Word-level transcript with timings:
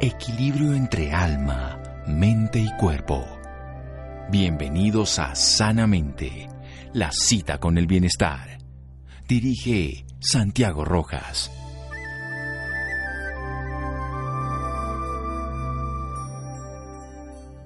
Equilibrio 0.00 0.74
entre 0.74 1.12
alma, 1.12 1.80
mente 2.08 2.58
y 2.58 2.68
cuerpo. 2.78 3.24
Bienvenidos 4.28 5.20
a 5.20 5.36
Sanamente, 5.36 6.48
la 6.92 7.12
cita 7.12 7.58
con 7.58 7.78
el 7.78 7.86
bienestar. 7.86 8.58
Dirige 9.28 10.04
Santiago 10.18 10.84
Rojas. 10.84 11.50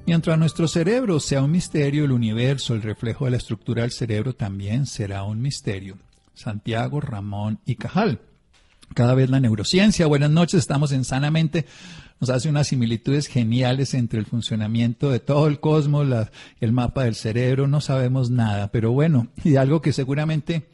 Mientras 0.06 0.38
nuestro 0.38 0.68
cerebro 0.68 1.20
sea 1.20 1.42
un 1.42 1.50
misterio, 1.50 2.04
el 2.04 2.12
universo, 2.12 2.74
el 2.74 2.82
reflejo 2.82 3.24
de 3.24 3.32
la 3.32 3.36
estructura 3.38 3.82
del 3.82 3.90
cerebro 3.90 4.34
también 4.34 4.84
será 4.84 5.24
un 5.24 5.40
misterio. 5.40 5.96
Santiago, 6.34 7.00
Ramón 7.00 7.60
y 7.64 7.76
Cajal. 7.76 8.20
Cada 8.94 9.14
vez 9.14 9.30
la 9.30 9.40
neurociencia, 9.40 10.06
buenas 10.06 10.30
noches, 10.30 10.60
estamos 10.60 10.92
en 10.92 11.04
Sanamente, 11.04 11.66
nos 12.20 12.30
hace 12.30 12.48
unas 12.48 12.66
similitudes 12.66 13.26
geniales 13.26 13.94
entre 13.94 14.18
el 14.18 14.26
funcionamiento 14.26 15.10
de 15.10 15.20
todo 15.20 15.46
el 15.46 15.60
cosmos, 15.60 16.06
el 16.60 16.72
mapa 16.72 17.04
del 17.04 17.14
cerebro, 17.14 17.68
no 17.68 17.80
sabemos 17.80 18.30
nada, 18.30 18.70
pero 18.72 18.92
bueno, 18.92 19.28
y 19.44 19.56
algo 19.56 19.80
que 19.80 19.92
seguramente 19.92 20.66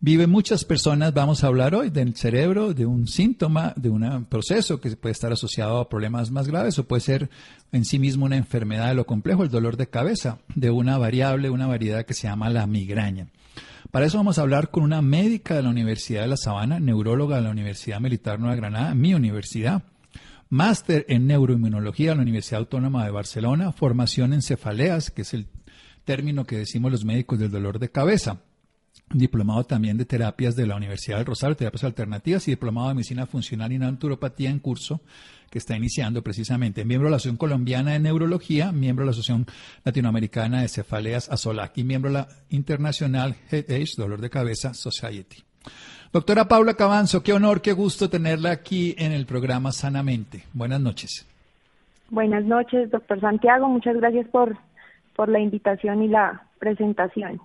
Vive 0.00 0.28
muchas 0.28 0.64
personas, 0.64 1.12
vamos 1.12 1.42
a 1.42 1.48
hablar 1.48 1.74
hoy 1.74 1.90
del 1.90 2.14
cerebro, 2.14 2.72
de 2.72 2.86
un 2.86 3.08
síntoma, 3.08 3.72
de 3.74 3.88
un 3.88 4.26
proceso 4.26 4.80
que 4.80 4.94
puede 4.94 5.12
estar 5.12 5.32
asociado 5.32 5.78
a 5.78 5.88
problemas 5.88 6.30
más 6.30 6.46
graves 6.46 6.78
o 6.78 6.86
puede 6.86 7.00
ser 7.00 7.30
en 7.72 7.84
sí 7.84 7.98
mismo 7.98 8.24
una 8.24 8.36
enfermedad 8.36 8.86
de 8.86 8.94
lo 8.94 9.06
complejo, 9.06 9.42
el 9.42 9.50
dolor 9.50 9.76
de 9.76 9.88
cabeza, 9.88 10.38
de 10.54 10.70
una 10.70 10.98
variable, 10.98 11.50
una 11.50 11.66
variedad 11.66 12.06
que 12.06 12.14
se 12.14 12.28
llama 12.28 12.48
la 12.48 12.68
migraña. 12.68 13.26
Para 13.90 14.06
eso 14.06 14.18
vamos 14.18 14.38
a 14.38 14.42
hablar 14.42 14.70
con 14.70 14.82
una 14.82 15.02
médica 15.02 15.54
de 15.54 15.62
la 15.62 15.70
Universidad 15.70 16.22
de 16.22 16.28
La 16.28 16.36
Sabana, 16.36 16.80
neuróloga 16.80 17.36
de 17.36 17.42
la 17.42 17.50
Universidad 17.50 18.00
Militar 18.00 18.38
Nueva 18.38 18.56
Granada, 18.56 18.94
mi 18.94 19.14
universidad, 19.14 19.82
máster 20.50 21.06
en 21.08 21.26
neuroinmunología 21.26 22.10
de 22.10 22.16
la 22.16 22.22
Universidad 22.22 22.60
Autónoma 22.60 23.04
de 23.04 23.10
Barcelona, 23.10 23.72
formación 23.72 24.32
en 24.32 24.42
cefaleas, 24.42 25.10
que 25.10 25.22
es 25.22 25.34
el 25.34 25.46
término 26.04 26.44
que 26.44 26.58
decimos 26.58 26.92
los 26.92 27.04
médicos 27.04 27.38
del 27.38 27.50
dolor 27.50 27.78
de 27.78 27.90
cabeza 27.90 28.40
diplomado 29.12 29.64
también 29.64 29.96
de 29.96 30.04
terapias 30.04 30.54
de 30.54 30.66
la 30.66 30.76
Universidad 30.76 31.16
del 31.16 31.26
Rosario, 31.26 31.56
terapias 31.56 31.84
alternativas 31.84 32.46
y 32.48 32.52
diplomado 32.52 32.88
de 32.88 32.94
medicina 32.94 33.26
funcional 33.26 33.72
y 33.72 33.78
naturopatía 33.78 34.50
en 34.50 34.58
curso 34.58 35.00
que 35.50 35.58
está 35.58 35.76
iniciando 35.76 36.22
precisamente. 36.22 36.84
Miembro 36.84 37.08
de 37.08 37.12
la 37.12 37.16
Asociación 37.16 37.36
Colombiana 37.36 37.92
de 37.92 38.00
Neurología, 38.00 38.72
miembro 38.72 39.04
de 39.04 39.06
la 39.06 39.10
Asociación 39.12 39.46
Latinoamericana 39.84 40.62
de 40.62 40.68
Cefaleas 40.68 41.30
ASOLAC 41.30 41.78
y 41.78 41.84
miembro 41.84 42.10
de 42.10 42.18
la 42.18 42.28
Internacional 42.50 43.36
Headache 43.50 43.94
Dolor 43.96 44.20
de 44.20 44.30
Cabeza 44.30 44.74
Society. 44.74 45.44
Doctora 46.12 46.48
Paula 46.48 46.74
Cabanzo, 46.74 47.22
qué 47.22 47.32
honor, 47.32 47.60
qué 47.60 47.72
gusto 47.72 48.08
tenerla 48.08 48.50
aquí 48.50 48.94
en 48.98 49.12
el 49.12 49.26
programa 49.26 49.72
Sanamente. 49.72 50.44
Buenas 50.54 50.80
noches. 50.80 51.26
Buenas 52.10 52.44
noches, 52.44 52.90
doctor 52.90 53.20
Santiago. 53.20 53.68
Muchas 53.68 53.96
gracias 53.96 54.26
por, 54.28 54.56
por 55.14 55.28
la 55.28 55.40
invitación 55.40 56.02
y 56.02 56.08
la 56.08 56.46
presentación. 56.58 57.40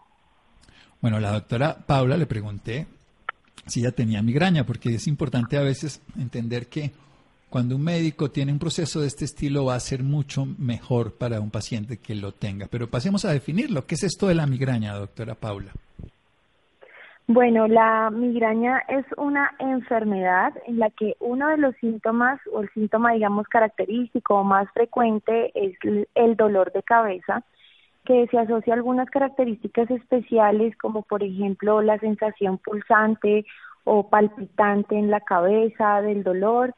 Bueno, 1.01 1.19
la 1.19 1.33
doctora 1.33 1.75
Paula 1.85 2.15
le 2.15 2.25
pregunté 2.25 2.87
si 3.65 3.81
ella 3.81 3.91
tenía 3.91 4.21
migraña, 4.21 4.65
porque 4.65 4.95
es 4.95 5.07
importante 5.07 5.57
a 5.57 5.61
veces 5.61 6.01
entender 6.17 6.67
que 6.67 6.91
cuando 7.53 7.75
un 7.75 7.83
médico 7.83 8.31
tiene 8.31 8.51
un 8.51 8.57
proceso 8.57 8.99
de 8.99 9.05
este 9.05 9.25
estilo 9.25 9.65
va 9.65 9.75
a 9.75 9.79
ser 9.79 10.01
mucho 10.01 10.43
mejor 10.57 11.13
para 11.19 11.39
un 11.39 11.51
paciente 11.51 11.99
que 11.99 12.15
lo 12.15 12.31
tenga. 12.31 12.65
Pero 12.65 12.87
pasemos 12.87 13.25
a 13.25 13.31
definirlo. 13.31 13.85
¿Qué 13.85 13.93
es 13.93 14.01
esto 14.01 14.25
de 14.25 14.33
la 14.33 14.47
migraña, 14.47 14.95
doctora 14.95 15.35
Paula? 15.35 15.71
Bueno, 17.27 17.67
la 17.67 18.09
migraña 18.09 18.79
es 18.89 19.05
una 19.17 19.51
enfermedad 19.59 20.51
en 20.65 20.79
la 20.79 20.89
que 20.89 21.15
uno 21.19 21.47
de 21.49 21.57
los 21.57 21.75
síntomas 21.75 22.39
o 22.51 22.61
el 22.61 22.71
síntoma, 22.73 23.13
digamos, 23.13 23.47
característico 23.47 24.39
o 24.39 24.43
más 24.43 24.67
frecuente 24.71 25.51
es 25.53 25.77
el 26.15 26.35
dolor 26.35 26.71
de 26.71 26.81
cabeza 26.81 27.43
que 28.03 28.25
se 28.31 28.39
asocia 28.39 28.73
a 28.73 28.77
algunas 28.77 29.11
características 29.11 29.91
especiales 29.91 30.75
como 30.77 31.03
por 31.03 31.21
ejemplo 31.21 31.83
la 31.83 31.99
sensación 31.99 32.57
pulsante 32.57 33.45
o 33.83 34.09
palpitante 34.09 34.97
en 34.97 35.11
la 35.11 35.19
cabeza 35.19 36.01
del 36.01 36.23
dolor, 36.23 36.73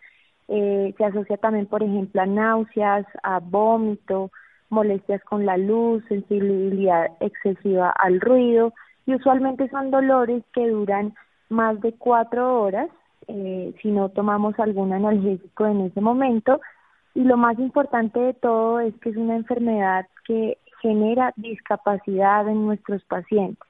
eh, 0.47 0.93
se 0.97 1.05
asocia 1.05 1.37
también 1.37 1.65
por 1.65 1.83
ejemplo 1.83 2.21
a 2.21 2.25
náuseas, 2.25 3.05
a 3.23 3.39
vómito, 3.39 4.31
molestias 4.69 5.23
con 5.23 5.45
la 5.45 5.57
luz, 5.57 6.03
sensibilidad 6.07 7.11
excesiva 7.19 7.91
al 7.91 8.19
ruido 8.19 8.73
y 9.05 9.15
usualmente 9.15 9.69
son 9.69 9.91
dolores 9.91 10.43
que 10.53 10.69
duran 10.69 11.13
más 11.49 11.79
de 11.81 11.93
cuatro 11.93 12.61
horas 12.61 12.89
eh, 13.27 13.73
si 13.81 13.91
no 13.91 14.09
tomamos 14.09 14.59
algún 14.59 14.93
analgésico 14.93 15.65
en 15.65 15.81
ese 15.81 16.01
momento 16.01 16.59
y 17.15 17.23
lo 17.23 17.37
más 17.37 17.57
importante 17.59 18.19
de 18.19 18.33
todo 18.33 18.79
es 18.81 18.93
que 18.99 19.09
es 19.09 19.17
una 19.17 19.35
enfermedad 19.35 20.05
que 20.25 20.57
genera 20.81 21.33
discapacidad 21.37 22.47
en 22.47 22.65
nuestros 22.65 23.03
pacientes. 23.05 23.67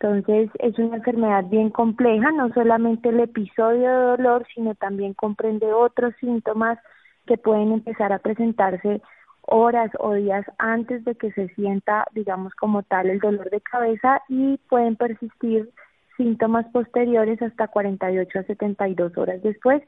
Entonces 0.00 0.50
es 0.58 0.78
una 0.78 0.96
enfermedad 0.96 1.44
bien 1.44 1.70
compleja, 1.70 2.30
no 2.32 2.52
solamente 2.52 3.08
el 3.08 3.20
episodio 3.20 3.88
de 3.88 4.06
dolor, 4.16 4.46
sino 4.54 4.74
también 4.74 5.14
comprende 5.14 5.72
otros 5.72 6.14
síntomas 6.20 6.78
que 7.26 7.38
pueden 7.38 7.72
empezar 7.72 8.12
a 8.12 8.18
presentarse 8.18 9.00
horas 9.46 9.90
o 9.98 10.14
días 10.14 10.44
antes 10.58 11.04
de 11.04 11.14
que 11.14 11.30
se 11.32 11.48
sienta, 11.54 12.06
digamos 12.12 12.54
como 12.54 12.82
tal, 12.82 13.10
el 13.10 13.20
dolor 13.20 13.50
de 13.50 13.60
cabeza 13.60 14.22
y 14.28 14.58
pueden 14.68 14.96
persistir 14.96 15.70
síntomas 16.16 16.66
posteriores 16.72 17.40
hasta 17.42 17.68
48 17.68 18.38
a 18.38 18.42
72 18.44 19.16
horas 19.16 19.42
después 19.42 19.82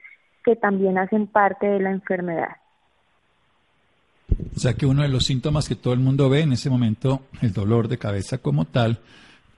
que 0.45 0.57
también 0.57 0.99
hacen 0.99 1.27
parte 1.27 1.67
de 1.67 1.81
la 1.81 1.91
enfermedad. 1.91 2.57
O 4.55 4.59
sea 4.59 4.75
que 4.75 4.87
uno 4.87 5.03
de 5.03 5.09
los 5.09 5.25
síntomas 5.25 5.69
que 5.69 5.75
todo 5.75 5.95
el 5.95 6.01
mundo 6.01 6.29
ve 6.29 6.41
en 6.41 6.53
ese 6.53 6.71
momento, 6.71 7.23
el 7.43 7.53
dolor 7.53 7.89
de 7.89 7.99
cabeza 7.99 8.39
como 8.39 8.65
tal, 8.65 8.99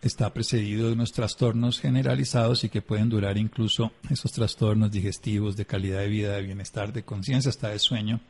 está 0.02 0.32
precedido 0.32 0.86
de 0.86 0.92
unos 0.92 1.12
trastornos 1.12 1.80
generalizados 1.80 2.64
y 2.64 2.68
que 2.68 2.82
pueden 2.82 3.08
durar 3.08 3.36
incluso 3.36 3.92
esos 4.10 4.32
trastornos 4.32 4.90
digestivos, 4.90 5.56
de 5.56 5.66
calidad 5.66 6.00
de 6.00 6.08
vida, 6.08 6.32
de 6.34 6.42
bienestar, 6.42 6.92
de 6.92 7.02
conciencia, 7.02 7.50
hasta 7.50 7.68
de 7.68 7.78
sueño, 7.78 8.20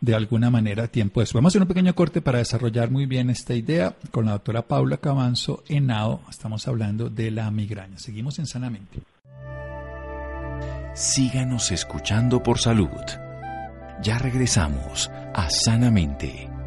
de 0.00 0.14
alguna 0.14 0.50
manera 0.50 0.88
tiempo 0.88 1.20
después. 1.20 1.40
Vamos 1.40 1.50
a 1.50 1.52
hacer 1.52 1.62
un 1.62 1.68
pequeño 1.68 1.94
corte 1.94 2.20
para 2.20 2.38
desarrollar 2.38 2.90
muy 2.90 3.06
bien 3.06 3.30
esta 3.30 3.54
idea 3.54 3.96
con 4.10 4.26
la 4.26 4.32
doctora 4.32 4.62
Paula 4.62 4.96
Cabanzo 4.98 5.62
Henao. 5.68 6.22
Estamos 6.28 6.66
hablando 6.68 7.08
de 7.10 7.30
la 7.30 7.50
migraña. 7.50 7.98
Seguimos 7.98 8.38
en 8.38 8.46
Sanamente. 8.46 9.00
Síganos 10.94 11.70
escuchando 11.70 12.42
por 12.42 12.58
salud. 12.58 12.88
Ya 14.02 14.18
regresamos 14.18 15.10
a 15.34 15.48
Sanamente. 15.50 16.57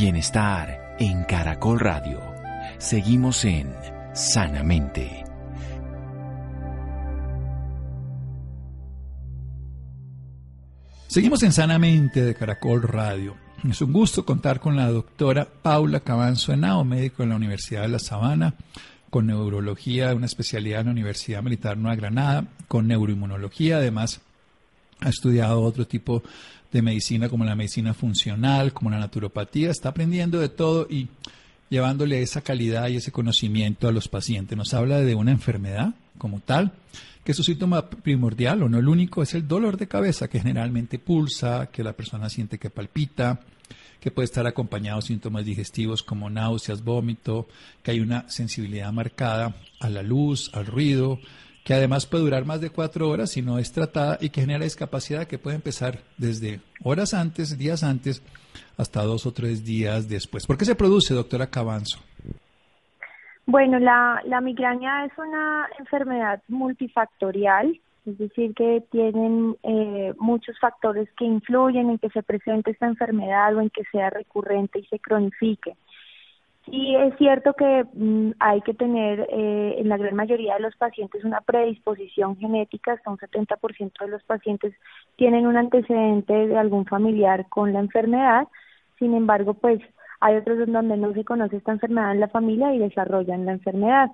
Bienestar 0.00 0.94
en 1.00 1.24
Caracol 1.24 1.80
Radio. 1.80 2.20
Seguimos 2.78 3.44
en 3.44 3.74
Sanamente. 4.14 5.24
Seguimos 11.08 11.42
en 11.42 11.50
Sanamente 11.50 12.22
de 12.22 12.36
Caracol 12.36 12.82
Radio. 12.82 13.34
Es 13.68 13.82
un 13.82 13.92
gusto 13.92 14.24
contar 14.24 14.60
con 14.60 14.76
la 14.76 14.88
doctora 14.88 15.48
Paula 15.62 15.98
Cabanzo 15.98 16.52
Henao, 16.52 16.84
médico 16.84 17.24
de 17.24 17.30
la 17.30 17.34
Universidad 17.34 17.82
de 17.82 17.88
La 17.88 17.98
Sabana, 17.98 18.54
con 19.10 19.26
neurología, 19.26 20.14
una 20.14 20.26
especialidad 20.26 20.82
en 20.82 20.86
la 20.86 20.92
Universidad 20.92 21.42
Militar 21.42 21.76
Nueva 21.76 21.96
Granada, 21.96 22.44
con 22.68 22.86
neuroinmunología, 22.86 23.78
además 23.78 24.20
ha 25.00 25.08
estudiado 25.08 25.62
otro 25.62 25.86
tipo 25.86 26.22
de 26.72 26.82
medicina 26.82 27.28
como 27.28 27.44
la 27.44 27.54
medicina 27.54 27.94
funcional, 27.94 28.72
como 28.72 28.90
la 28.90 28.98
naturopatía, 28.98 29.70
está 29.70 29.90
aprendiendo 29.90 30.38
de 30.38 30.48
todo 30.48 30.86
y 30.88 31.08
llevándole 31.70 32.22
esa 32.22 32.40
calidad 32.40 32.88
y 32.88 32.96
ese 32.96 33.12
conocimiento 33.12 33.88
a 33.88 33.92
los 33.92 34.08
pacientes. 34.08 34.56
Nos 34.56 34.74
habla 34.74 35.00
de 35.00 35.14
una 35.14 35.30
enfermedad 35.30 35.94
como 36.18 36.40
tal, 36.40 36.72
que 37.24 37.34
su 37.34 37.42
síntoma 37.42 37.88
primordial 37.88 38.62
o 38.62 38.68
no 38.68 38.78
el 38.78 38.88
único 38.88 39.22
es 39.22 39.34
el 39.34 39.46
dolor 39.46 39.76
de 39.76 39.88
cabeza, 39.88 40.28
que 40.28 40.40
generalmente 40.40 40.98
pulsa, 40.98 41.68
que 41.70 41.84
la 41.84 41.92
persona 41.92 42.28
siente 42.28 42.58
que 42.58 42.70
palpita, 42.70 43.40
que 44.00 44.10
puede 44.10 44.26
estar 44.26 44.46
acompañado 44.46 45.00
de 45.00 45.06
síntomas 45.06 45.44
digestivos 45.44 46.02
como 46.02 46.30
náuseas, 46.30 46.84
vómito, 46.84 47.48
que 47.82 47.90
hay 47.90 48.00
una 48.00 48.28
sensibilidad 48.28 48.92
marcada 48.92 49.56
a 49.80 49.90
la 49.90 50.02
luz, 50.02 50.50
al 50.54 50.66
ruido, 50.66 51.18
que 51.68 51.74
además 51.74 52.06
puede 52.06 52.24
durar 52.24 52.46
más 52.46 52.62
de 52.62 52.70
cuatro 52.70 53.10
horas 53.10 53.32
si 53.32 53.42
no 53.42 53.58
es 53.58 53.70
tratada 53.70 54.16
y 54.22 54.30
que 54.30 54.40
genera 54.40 54.64
discapacidad 54.64 55.26
que 55.26 55.36
puede 55.36 55.56
empezar 55.56 55.98
desde 56.16 56.60
horas 56.82 57.12
antes, 57.12 57.58
días 57.58 57.82
antes, 57.82 58.22
hasta 58.78 59.02
dos 59.02 59.26
o 59.26 59.34
tres 59.34 59.66
días 59.66 60.08
después. 60.08 60.46
¿Por 60.46 60.56
qué 60.56 60.64
se 60.64 60.74
produce, 60.74 61.12
doctora 61.12 61.48
Cabanzo? 61.48 61.98
Bueno, 63.44 63.78
la, 63.78 64.22
la 64.24 64.40
migraña 64.40 65.04
es 65.04 65.12
una 65.18 65.68
enfermedad 65.78 66.42
multifactorial 66.48 67.78
es 68.08 68.16
decir, 68.16 68.54
que 68.54 68.82
tienen 68.90 69.56
eh, 69.62 70.14
muchos 70.18 70.58
factores 70.58 71.08
que 71.18 71.26
influyen 71.26 71.90
en 71.90 71.98
que 71.98 72.08
se 72.08 72.22
presente 72.22 72.70
esta 72.70 72.86
enfermedad 72.86 73.54
o 73.54 73.60
en 73.60 73.68
que 73.68 73.82
sea 73.92 74.08
recurrente 74.08 74.78
y 74.78 74.86
se 74.86 74.98
cronifique. 74.98 75.76
Sí, 76.70 76.94
es 76.94 77.16
cierto 77.16 77.54
que 77.54 77.86
mm, 77.94 78.32
hay 78.40 78.60
que 78.60 78.74
tener 78.74 79.26
eh, 79.30 79.76
en 79.78 79.88
la 79.88 79.96
gran 79.96 80.14
mayoría 80.14 80.54
de 80.54 80.60
los 80.60 80.76
pacientes 80.76 81.24
una 81.24 81.40
predisposición 81.40 82.36
genética, 82.36 82.92
hasta 82.92 83.10
un 83.10 83.16
70% 83.16 83.92
de 84.00 84.08
los 84.08 84.22
pacientes 84.24 84.74
tienen 85.16 85.46
un 85.46 85.56
antecedente 85.56 86.32
de 86.32 86.58
algún 86.58 86.84
familiar 86.84 87.48
con 87.48 87.72
la 87.72 87.80
enfermedad, 87.80 88.48
sin 88.98 89.14
embargo, 89.14 89.54
pues 89.54 89.80
hay 90.20 90.36
otros 90.36 90.66
donde 90.66 90.96
no 90.96 91.14
se 91.14 91.24
conoce 91.24 91.56
esta 91.56 91.72
enfermedad 91.72 92.12
en 92.12 92.20
la 92.20 92.28
familia 92.28 92.74
y 92.74 92.78
desarrollan 92.78 93.46
la 93.46 93.52
enfermedad. 93.52 94.10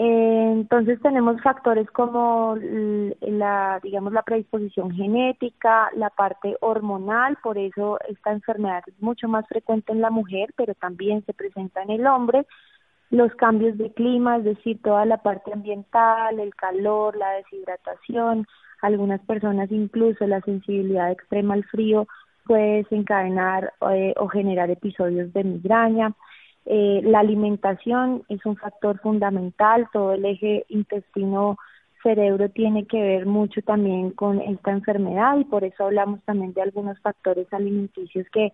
Entonces 0.00 1.00
tenemos 1.02 1.42
factores 1.42 1.90
como 1.90 2.56
la, 3.20 3.80
digamos, 3.82 4.12
la 4.12 4.22
predisposición 4.22 4.92
genética, 4.92 5.90
la 5.96 6.08
parte 6.10 6.56
hormonal, 6.60 7.36
por 7.42 7.58
eso 7.58 7.98
esta 8.08 8.30
enfermedad 8.30 8.84
es 8.86 8.94
mucho 9.02 9.26
más 9.26 9.44
frecuente 9.48 9.90
en 9.90 10.00
la 10.00 10.10
mujer, 10.10 10.54
pero 10.56 10.74
también 10.74 11.24
se 11.26 11.34
presenta 11.34 11.82
en 11.82 11.90
el 11.90 12.06
hombre, 12.06 12.46
los 13.10 13.34
cambios 13.34 13.76
de 13.76 13.92
clima, 13.92 14.36
es 14.36 14.44
decir, 14.44 14.80
toda 14.82 15.04
la 15.04 15.16
parte 15.16 15.52
ambiental, 15.52 16.38
el 16.38 16.54
calor, 16.54 17.16
la 17.16 17.32
deshidratación, 17.32 18.46
algunas 18.80 19.20
personas 19.22 19.72
incluso 19.72 20.24
la 20.28 20.40
sensibilidad 20.42 21.10
extrema 21.10 21.54
al 21.54 21.64
frío 21.64 22.06
puede 22.46 22.84
desencadenar 22.84 23.72
eh, 23.90 24.14
o 24.16 24.28
generar 24.28 24.70
episodios 24.70 25.32
de 25.32 25.42
migraña. 25.42 26.12
Eh, 26.70 27.00
la 27.02 27.20
alimentación 27.20 28.24
es 28.28 28.44
un 28.44 28.54
factor 28.56 29.00
fundamental, 29.00 29.88
todo 29.90 30.12
el 30.12 30.26
eje 30.26 30.66
intestino-cerebro 30.68 32.50
tiene 32.50 32.84
que 32.84 33.00
ver 33.00 33.24
mucho 33.24 33.62
también 33.62 34.10
con 34.10 34.38
esta 34.42 34.72
enfermedad 34.72 35.38
y 35.38 35.44
por 35.44 35.64
eso 35.64 35.84
hablamos 35.84 36.22
también 36.24 36.52
de 36.52 36.60
algunos 36.60 37.00
factores 37.00 37.50
alimenticios 37.54 38.26
que 38.30 38.52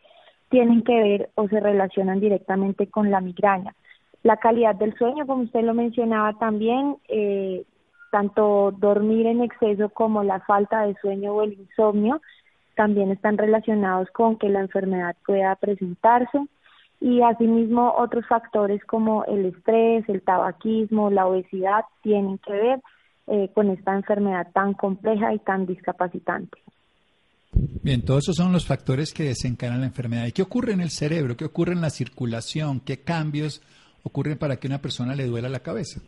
tienen 0.49 0.85
que 0.85 0.95
ver 0.95 1.31
o 1.35 1.49
se 1.49 1.59
relacionan 1.59 2.21
directamente 2.21 2.87
con 2.87 3.11
la 3.11 3.21
migraña. 3.21 3.75
La 4.23 4.37
calidad 4.37 4.77
del 4.77 4.97
sueño, 4.97 5.27
como 5.27 5.43
usted 5.43 5.63
lo 5.65 5.75
mencionaba 5.75 6.35
también, 6.35 6.97
eh, 7.09 7.65
tanto 8.13 8.71
dormir 8.79 9.27
en 9.27 9.43
exceso 9.43 9.89
como 9.89 10.23
la 10.23 10.39
falta 10.39 10.83
de 10.83 10.95
sueño 11.03 11.33
o 11.33 11.43
el 11.43 11.55
insomnio 11.55 12.21
también 12.77 13.11
están 13.11 13.39
relacionados 13.39 14.09
con 14.13 14.39
que 14.39 14.51
la 14.51 14.61
enfermedad 14.61 15.17
pueda 15.27 15.57
presentarse 15.57 16.47
y 17.05 17.21
asimismo 17.21 17.93
otros 17.99 18.27
factores 18.27 18.83
como 18.87 19.27
el 19.27 19.45
estrés, 19.45 20.09
el 20.09 20.23
tabaquismo, 20.23 21.11
la 21.11 21.27
obesidad 21.27 21.85
tienen 22.03 22.39
que 22.39 22.53
ver 22.53 22.81
eh, 23.27 23.51
con 23.55 23.69
esta 23.69 23.95
enfermedad 23.95 24.51
tan 24.55 24.73
compleja 24.73 25.35
y 25.35 25.39
tan 25.41 25.67
discapacitante. 25.67 26.57
Bien, 27.83 28.03
todos 28.03 28.25
esos 28.25 28.37
son 28.37 28.53
los 28.55 28.67
factores 28.67 29.13
que 29.13 29.25
desencadenan 29.25 29.83
la 29.83 29.89
enfermedad. 29.89 30.25
¿Y 30.25 30.33
qué 30.33 30.41
ocurre 30.41 30.73
en 30.73 30.81
el 30.81 30.89
cerebro? 30.89 31.37
¿Qué 31.37 31.45
ocurre 31.45 31.75
en 31.75 31.83
la 31.83 31.91
circulación? 31.91 32.81
¿Qué 32.81 33.03
cambios 33.05 33.61
ocurren 34.03 34.39
para 34.39 34.57
que 34.57 34.67
una 34.67 34.79
persona 34.79 35.15
le 35.15 35.27
duela 35.27 35.51
la 35.51 35.61
cabeza? 35.61 36.01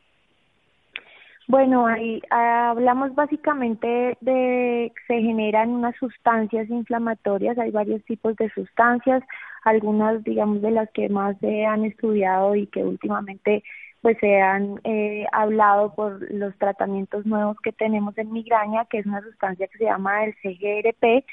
Bueno, 1.46 1.86
ahí 1.86 2.20
hablamos 2.30 3.14
básicamente 3.14 4.16
de 4.20 4.92
que 4.94 5.02
se 5.06 5.20
generan 5.20 5.70
unas 5.70 5.94
sustancias 5.96 6.68
inflamatorias, 6.70 7.56
hay 7.58 7.70
varios 7.70 8.02
tipos 8.04 8.34
de 8.36 8.50
sustancias, 8.50 9.22
algunas 9.66 10.22
digamos 10.22 10.62
de 10.62 10.70
las 10.70 10.90
que 10.92 11.08
más 11.08 11.36
se 11.40 11.66
han 11.66 11.84
estudiado 11.84 12.54
y 12.54 12.66
que 12.68 12.84
últimamente 12.84 13.64
pues 14.00 14.16
se 14.20 14.40
han 14.40 14.80
eh, 14.84 15.26
hablado 15.32 15.94
por 15.94 16.32
los 16.32 16.56
tratamientos 16.58 17.26
nuevos 17.26 17.56
que 17.60 17.72
tenemos 17.72 18.16
en 18.18 18.32
migraña, 18.32 18.84
que 18.84 18.98
es 18.98 19.06
una 19.06 19.20
sustancia 19.22 19.66
que 19.66 19.78
se 19.78 19.84
llama 19.84 20.24
el 20.24 20.34
CGRP, 20.34 21.24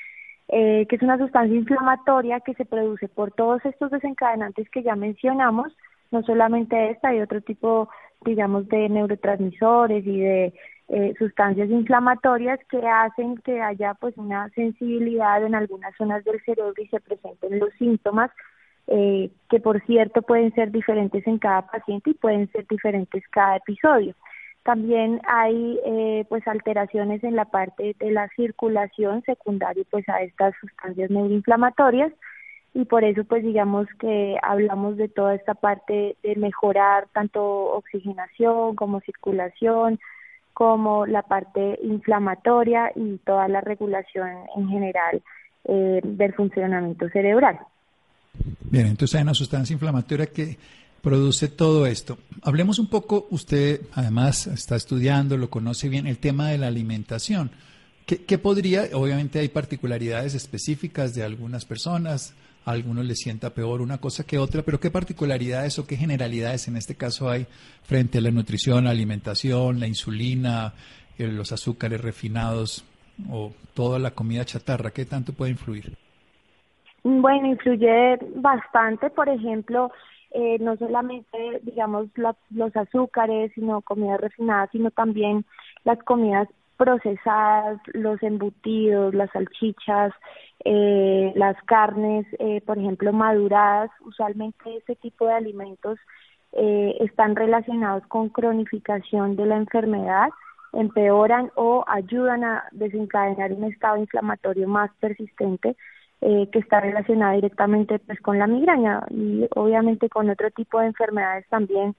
eh, 0.47 0.85
que 0.89 0.95
es 0.95 1.01
una 1.03 1.19
sustancia 1.19 1.55
inflamatoria 1.55 2.39
que 2.39 2.55
se 2.55 2.65
produce 2.65 3.07
por 3.07 3.31
todos 3.31 3.63
estos 3.65 3.91
desencadenantes 3.91 4.67
que 4.71 4.81
ya 4.81 4.95
mencionamos, 4.95 5.71
no 6.09 6.23
solamente 6.23 6.89
esta, 6.89 7.09
hay 7.09 7.21
otro 7.21 7.41
tipo 7.41 7.89
digamos, 8.25 8.67
de 8.67 8.89
neurotransmisores 8.89 10.05
y 10.05 10.19
de 10.19 10.53
eh, 10.89 11.13
sustancias 11.17 11.69
inflamatorias 11.69 12.59
que 12.69 12.85
hacen 12.87 13.37
que 13.37 13.61
haya 13.61 13.93
pues 13.93 14.17
una 14.17 14.49
sensibilidad 14.49 15.43
en 15.43 15.55
algunas 15.55 15.95
zonas 15.95 16.23
del 16.25 16.41
cerebro 16.43 16.73
y 16.77 16.87
se 16.87 16.99
presenten 16.99 17.59
los 17.59 17.73
síntomas 17.79 18.31
eh, 18.87 19.31
que 19.49 19.59
por 19.61 19.81
cierto 19.85 20.21
pueden 20.21 20.53
ser 20.53 20.71
diferentes 20.71 21.25
en 21.25 21.39
cada 21.39 21.65
paciente 21.67 22.09
y 22.09 22.13
pueden 22.15 22.51
ser 22.51 22.67
diferentes 22.67 23.23
cada 23.29 23.55
episodio. 23.57 24.13
También 24.63 25.21
hay 25.25 25.79
eh, 25.85 26.25
pues 26.27 26.45
alteraciones 26.47 27.23
en 27.23 27.35
la 27.35 27.45
parte 27.45 27.95
de 27.99 28.11
la 28.11 28.27
circulación 28.35 29.21
secundaria 29.23 29.83
pues 29.89 30.07
a 30.09 30.21
estas 30.21 30.53
sustancias 30.59 31.09
neuroinflamatorias 31.09 32.11
y 32.73 32.85
por 32.85 33.03
eso 33.03 33.23
pues 33.23 33.43
digamos 33.43 33.87
que 33.99 34.37
hablamos 34.41 34.97
de 34.97 35.07
toda 35.07 35.35
esta 35.35 35.53
parte 35.53 36.17
de 36.23 36.35
mejorar 36.35 37.07
tanto 37.13 37.41
oxigenación 37.43 38.75
como 38.75 38.99
circulación 39.01 39.99
como 40.53 41.05
la 41.05 41.23
parte 41.23 41.79
inflamatoria 41.83 42.91
y 42.95 43.17
toda 43.25 43.47
la 43.47 43.61
regulación 43.61 44.29
en 44.55 44.69
general 44.69 45.21
eh, 45.65 46.01
del 46.03 46.33
funcionamiento 46.33 47.09
cerebral. 47.09 47.59
Bien, 48.61 48.87
entonces 48.87 49.15
hay 49.15 49.23
una 49.23 49.33
sustancia 49.33 49.73
inflamatoria 49.73 50.27
que 50.27 50.57
produce 51.01 51.47
todo 51.47 51.85
esto. 51.85 52.17
Hablemos 52.43 52.79
un 52.79 52.87
poco, 52.87 53.27
usted 53.29 53.81
además 53.93 54.47
está 54.47 54.75
estudiando, 54.75 55.37
lo 55.37 55.49
conoce 55.49 55.89
bien, 55.89 56.07
el 56.07 56.17
tema 56.17 56.49
de 56.49 56.57
la 56.57 56.67
alimentación. 56.67 57.51
¿Qué, 58.05 58.25
qué 58.25 58.37
podría, 58.37 58.87
obviamente 58.93 59.39
hay 59.39 59.49
particularidades 59.49 60.33
específicas 60.33 61.13
de 61.13 61.23
algunas 61.23 61.65
personas, 61.65 62.33
algunos 62.65 63.05
les 63.05 63.19
sienta 63.19 63.49
peor 63.51 63.81
una 63.81 63.97
cosa 63.97 64.25
que 64.25 64.37
otra, 64.37 64.61
pero 64.63 64.79
¿qué 64.79 64.89
particularidades 64.89 65.79
o 65.79 65.87
qué 65.87 65.97
generalidades 65.97 66.67
en 66.67 66.77
este 66.77 66.95
caso 66.95 67.29
hay 67.29 67.45
frente 67.83 68.17
a 68.17 68.21
la 68.21 68.31
nutrición, 68.31 68.85
la 68.85 68.91
alimentación, 68.91 69.79
la 69.79 69.87
insulina, 69.87 70.73
eh, 71.17 71.27
los 71.27 71.51
azúcares 71.51 72.01
refinados 72.01 72.85
o 73.29 73.51
toda 73.73 73.99
la 73.99 74.11
comida 74.11 74.45
chatarra? 74.45 74.91
¿Qué 74.91 75.05
tanto 75.05 75.33
puede 75.33 75.51
influir? 75.51 75.97
Bueno, 77.03 77.47
influye 77.47 78.17
bastante, 78.35 79.09
por 79.09 79.27
ejemplo, 79.27 79.91
eh, 80.31 80.57
no 80.59 80.77
solamente, 80.77 81.59
digamos, 81.63 82.07
los 82.49 82.75
azúcares, 82.75 83.51
sino 83.53 83.81
comida 83.81 84.17
refinada, 84.17 84.69
sino 84.71 84.89
también 84.89 85.45
las 85.83 86.01
comidas 86.03 86.47
procesadas, 86.83 87.79
los 87.93 88.21
embutidos, 88.21 89.13
las 89.13 89.31
salchichas, 89.31 90.11
eh, 90.65 91.31
las 91.35 91.55
carnes, 91.63 92.25
eh, 92.39 92.59
por 92.65 92.77
ejemplo, 92.77 93.13
maduradas, 93.13 93.89
usualmente 94.01 94.77
este 94.77 94.95
tipo 94.97 95.25
de 95.27 95.33
alimentos 95.33 95.97
eh, 96.51 96.97
están 96.99 97.37
relacionados 97.37 98.05
con 98.07 98.27
cronificación 98.27 99.37
de 99.37 99.45
la 99.45 99.55
enfermedad, 99.55 100.27
empeoran 100.73 101.51
o 101.55 101.85
ayudan 101.87 102.43
a 102.43 102.65
desencadenar 102.71 103.53
un 103.53 103.63
estado 103.63 103.97
inflamatorio 103.97 104.67
más 104.67 104.91
persistente 104.99 105.77
eh, 106.19 106.49
que 106.51 106.59
está 106.59 106.81
relacionado 106.81 107.35
directamente 107.35 107.99
pues 107.99 108.19
con 108.19 108.39
la 108.39 108.47
migraña 108.47 109.03
y 109.09 109.47
obviamente 109.55 110.09
con 110.09 110.29
otro 110.29 110.51
tipo 110.51 110.79
de 110.79 110.87
enfermedades 110.87 111.47
también 111.47 111.95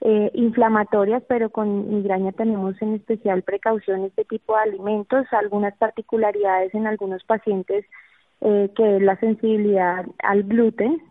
eh, 0.00 0.30
inflamatorias, 0.34 1.22
pero 1.28 1.50
con 1.50 1.88
migraña 1.94 2.32
tenemos 2.32 2.80
en 2.80 2.94
especial 2.94 3.42
precaución 3.42 4.04
este 4.04 4.24
tipo 4.24 4.54
de 4.54 4.62
alimentos, 4.62 5.26
algunas 5.32 5.76
particularidades 5.76 6.74
en 6.74 6.86
algunos 6.86 7.24
pacientes 7.24 7.84
eh, 8.40 8.70
que 8.76 8.96
es 8.96 9.02
la 9.02 9.16
sensibilidad 9.16 10.06
al 10.22 10.44
gluten, 10.44 11.02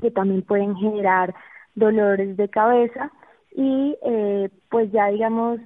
que 0.00 0.10
también 0.10 0.42
pueden 0.42 0.74
generar 0.76 1.34
dolores 1.74 2.36
de 2.36 2.48
cabeza. 2.48 3.10
Y 3.56 3.96
eh, 4.02 4.48
pues 4.68 4.90
ya 4.90 5.08
digamos 5.08 5.60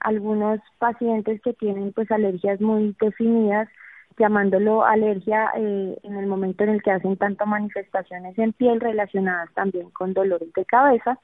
algunos 0.00 0.60
pacientes 0.78 1.40
que 1.42 1.52
tienen 1.54 1.92
pues 1.92 2.08
alergias 2.12 2.60
muy 2.60 2.94
definidas 3.00 3.68
llamándolo 4.18 4.84
alergia 4.84 5.50
eh, 5.56 5.98
en 6.02 6.16
el 6.16 6.26
momento 6.26 6.64
en 6.64 6.70
el 6.70 6.82
que 6.82 6.90
hacen 6.90 7.16
tanto 7.16 7.46
manifestaciones 7.46 8.38
en 8.38 8.52
piel 8.52 8.80
relacionadas 8.80 9.52
también 9.54 9.90
con 9.90 10.12
dolores 10.12 10.52
de 10.54 10.64
cabeza 10.64 11.18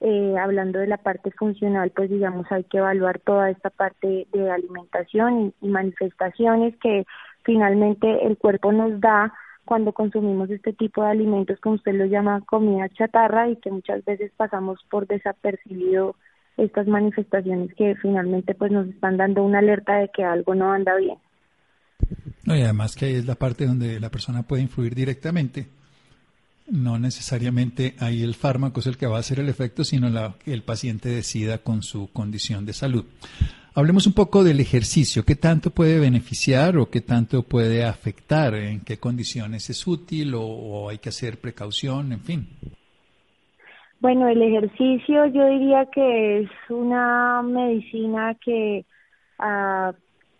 eh, 0.00 0.34
hablando 0.38 0.78
de 0.78 0.86
la 0.86 0.98
parte 0.98 1.30
funcional, 1.30 1.90
pues 1.90 2.10
digamos 2.10 2.46
hay 2.50 2.64
que 2.64 2.78
evaluar 2.78 3.18
toda 3.20 3.50
esta 3.50 3.70
parte 3.70 4.26
de 4.30 4.50
alimentación 4.50 5.54
y, 5.60 5.68
manifestaciones 5.68 6.76
que 6.82 7.06
finalmente 7.44 8.26
el 8.26 8.36
cuerpo 8.36 8.72
nos 8.72 9.00
da 9.00 9.32
cuando 9.64 9.92
consumimos 9.92 10.50
este 10.50 10.72
tipo 10.72 11.02
de 11.02 11.10
alimentos, 11.10 11.58
como 11.60 11.76
usted 11.76 11.94
lo 11.94 12.04
llama 12.04 12.42
comida 12.46 12.88
chatarra, 12.90 13.48
y 13.48 13.56
que 13.56 13.70
muchas 13.70 14.04
veces 14.04 14.30
pasamos 14.36 14.78
por 14.90 15.06
desapercibido 15.06 16.14
estas 16.56 16.86
manifestaciones 16.86 17.74
que 17.74 17.96
finalmente 17.96 18.54
pues 18.54 18.70
nos 18.70 18.86
están 18.88 19.16
dando 19.16 19.42
una 19.42 19.58
alerta 19.58 19.96
de 19.96 20.10
que 20.14 20.24
algo 20.24 20.54
no 20.54 20.72
anda 20.72 20.94
bien. 20.96 21.18
No, 22.44 22.54
y 22.56 22.62
además 22.62 22.94
que 22.94 23.06
ahí 23.06 23.14
es 23.14 23.26
la 23.26 23.34
parte 23.34 23.66
donde 23.66 23.98
la 23.98 24.10
persona 24.10 24.42
puede 24.42 24.62
influir 24.62 24.94
directamente 24.94 25.66
no 26.68 26.98
necesariamente 26.98 27.94
ahí 28.00 28.22
el 28.22 28.34
fármaco 28.34 28.80
es 28.80 28.86
el 28.86 28.96
que 28.96 29.06
va 29.06 29.16
a 29.16 29.20
hacer 29.20 29.40
el 29.40 29.48
efecto, 29.48 29.84
sino 29.84 30.08
la, 30.08 30.34
el 30.46 30.62
paciente 30.62 31.08
decida 31.08 31.58
con 31.58 31.82
su 31.82 32.10
condición 32.12 32.66
de 32.66 32.72
salud. 32.72 33.04
Hablemos 33.74 34.06
un 34.06 34.14
poco 34.14 34.42
del 34.42 34.58
ejercicio. 34.60 35.22
¿Qué 35.26 35.34
tanto 35.34 35.70
puede 35.70 36.00
beneficiar 36.00 36.78
o 36.78 36.88
qué 36.88 37.02
tanto 37.02 37.42
puede 37.42 37.84
afectar? 37.84 38.54
¿En 38.54 38.80
qué 38.80 38.96
condiciones 38.96 39.68
es 39.68 39.86
útil 39.86 40.32
o, 40.34 40.88
hay 40.88 40.96
que 40.96 41.10
hacer 41.10 41.38
precaución? 41.38 42.12
En 42.12 42.20
fin. 42.20 42.48
Bueno, 44.00 44.28
el 44.28 44.40
ejercicio 44.40 45.26
yo 45.26 45.46
diría 45.48 45.86
que 45.92 46.40
es 46.40 46.50
una 46.70 47.42
medicina 47.42 48.34
que 48.42 48.86
uh, 49.40 49.92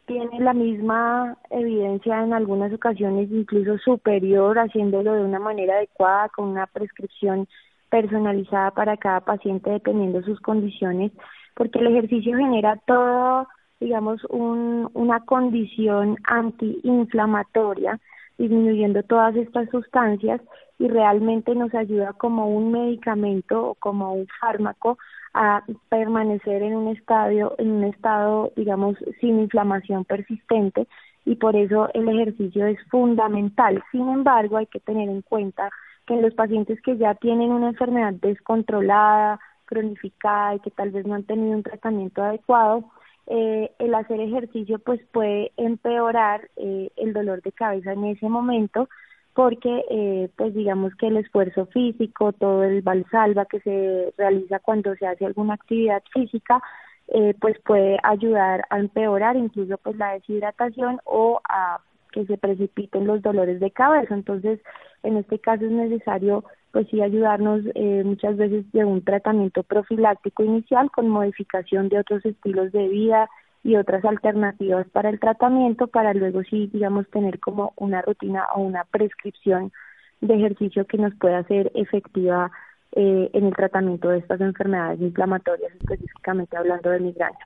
tiene 0.07 0.41
la 0.41 0.55
misma 0.55 1.37
evidencia 1.51 2.23
en 2.23 2.33
algunas 2.33 2.73
ocasiones, 2.73 3.31
incluso 3.31 3.77
superior, 3.79 4.59
haciéndolo 4.59 5.13
de 5.15 5.25
una 5.25 5.39
manera 5.39 5.77
adecuada, 5.77 6.29
con 6.31 6.49
una 6.49 6.67
prescripción 6.67 7.49
personalizada 7.91 8.71
para 8.71 8.97
cada 8.97 9.21
paciente 9.21 9.71
dependiendo 9.71 10.21
de 10.21 10.25
sus 10.25 10.41
condiciones, 10.41 11.13
porque 11.55 11.79
el 11.81 11.89
ejercicio 11.89 12.37
genera 12.37 12.77
todo, 12.87 13.49
digamos, 13.81 14.25
un, 14.31 14.91
una 14.95 15.21
condición 15.25 16.17
antiinflamatoria, 16.25 17.99
disminuyendo 18.39 19.03
todas 19.03 19.35
estas 19.37 19.69
sustancias 19.71 20.41
y 20.79 20.89
realmente 20.89 21.55
nos 21.55 21.75
ayuda 21.75 22.13
como 22.13 22.49
un 22.49 22.71
medicamento 22.71 23.71
o 23.71 23.75
como 23.75 24.13
un 24.13 24.27
fármaco 24.41 24.99
a 25.37 25.63
permanecer 25.91 26.63
en 26.63 26.75
un 26.75 26.89
estadio, 26.97 27.55
en 27.59 27.71
un 27.71 27.85
estado, 27.85 28.53
digamos, 28.57 28.97
sin 29.21 29.39
inflamación 29.39 30.07
persistente 30.07 30.89
y 31.27 31.37
por 31.37 31.55
eso 31.57 31.91
el 31.93 32.09
ejercicio 32.09 32.67
es 32.67 32.79
fundamental. 32.89 33.85
Sin 33.93 34.09
embargo, 34.09 34.57
hay 34.57 34.67
que 34.67 34.81
tener 34.81 35.11
en 35.11 35.21
cuenta 35.21 35.69
que 36.07 36.15
en 36.15 36.23
los 36.23 36.33
pacientes 36.33 36.81
que 36.81 36.97
ya 36.97 37.15
tienen 37.17 37.51
una 37.51 37.69
enfermedad 37.69 38.15
descontrolada, 38.15 39.39
cronificada 39.67 40.55
y 40.55 40.61
que 40.61 40.71
tal 40.71 40.91
vez 40.91 41.07
no 41.07 41.15
han 41.15 41.25
tenido 41.25 41.55
un 41.55 41.63
tratamiento 41.63 42.23
adecuado, 42.23 42.85
eh, 43.27 43.73
el 43.79 43.95
hacer 43.95 44.21
ejercicio 44.21 44.79
pues 44.79 45.03
puede 45.13 45.53
empeorar 45.59 46.49
eh, 46.57 46.91
el 46.97 47.13
dolor 47.13 47.43
de 47.43 47.53
cabeza 47.53 47.93
en 47.93 48.05
ese 48.05 48.27
momento 48.31 48.89
porque 49.37 49.85
eh, 49.91 50.31
pues 50.35 50.55
digamos 50.55 50.95
que 50.95 51.09
el 51.09 51.19
esfuerzo 51.19 51.67
físico, 51.67 52.33
todo 52.33 52.65
el 52.65 52.81
valsalva 52.81 53.45
que 53.45 53.61
se 53.61 54.15
realiza 54.17 54.61
cuando 54.61 54.97
se 54.97 55.07
hace 55.07 55.27
alguna 55.27 55.55
actividad 55.55 56.03
física, 56.11 56.63
eh, 57.09 57.35
pues 57.39 57.59
puede 57.61 57.99
ayudar 58.03 58.65
a 58.71 58.79
empeorar 58.79 59.37
incluso 59.37 59.77
pues 59.77 59.95
la 59.97 60.15
deshidratación 60.15 61.01
o 61.05 61.43
a 61.51 61.81
que 62.13 62.25
se 62.25 62.39
precipiten 62.39 63.07
los 63.07 63.21
dolores 63.21 63.61
de 63.61 63.71
cabeza. 63.71 64.15
Entonces, 64.15 64.59
en 65.03 65.19
este 65.19 65.39
caso 65.39 65.67
es 65.67 65.71
necesario 65.71 66.43
pues 66.73 66.89
sí 66.91 67.03
ayudarnos 67.03 67.61
eh, 67.75 68.05
muchas 68.07 68.39
veces 68.39 68.65
de 68.73 68.87
un 68.87 69.05
tratamiento 69.05 69.65
profiláctico 69.65 70.45
inicial 70.45 70.91
con 70.91 71.11
modificación 71.11 71.91
de 71.91 71.99
otros 71.99 72.25
estilos 72.25 72.73
de 72.73 72.89
vida, 72.89 73.29
y 73.67 73.75
otras 73.75 74.05
alternativas 74.05 74.87
para 74.91 75.11
el 75.11 75.19
tratamiento 75.19 75.89
para 75.89 76.15
luego 76.15 76.45
sí, 76.45 76.71
digamos, 76.73 77.09
tener 77.11 77.41
como 77.41 77.73
una 77.77 78.01
rutina 78.01 78.45
o 78.55 78.61
una 78.61 78.85
prescripción 78.85 79.73
de 80.21 80.35
ejercicio 80.37 80.87
que 80.87 80.99
nos 80.99 81.13
pueda 81.17 81.43
ser 81.49 81.73
efectiva 81.75 82.53
eh, 82.93 83.29
en 83.33 83.47
el 83.47 83.57
tratamiento 83.57 84.09
de 84.09 84.19
estas 84.19 84.41
enfermedades 84.41 85.01
inflamatorias, 85.01 85.73
específicamente 85.81 86.57
hablando 86.57 86.91
de 86.91 87.01
migraña. 87.01 87.41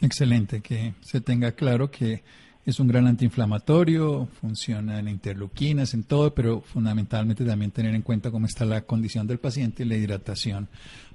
Excelente, 0.00 0.60
que 0.60 0.94
se 1.00 1.20
tenga 1.20 1.52
claro 1.52 1.92
que 1.92 2.24
es 2.64 2.80
un 2.80 2.88
gran 2.88 3.06
antiinflamatorio, 3.06 4.26
funciona 4.40 4.98
en 4.98 5.06
interleuquinas, 5.06 5.94
en 5.94 6.02
todo, 6.02 6.34
pero 6.34 6.60
fundamentalmente 6.60 7.44
también 7.44 7.70
tener 7.70 7.94
en 7.94 8.02
cuenta 8.02 8.32
cómo 8.32 8.46
está 8.46 8.64
la 8.64 8.80
condición 8.80 9.28
del 9.28 9.38
paciente 9.38 9.84
y 9.84 9.86
la 9.86 9.94
hidratación 9.94 10.66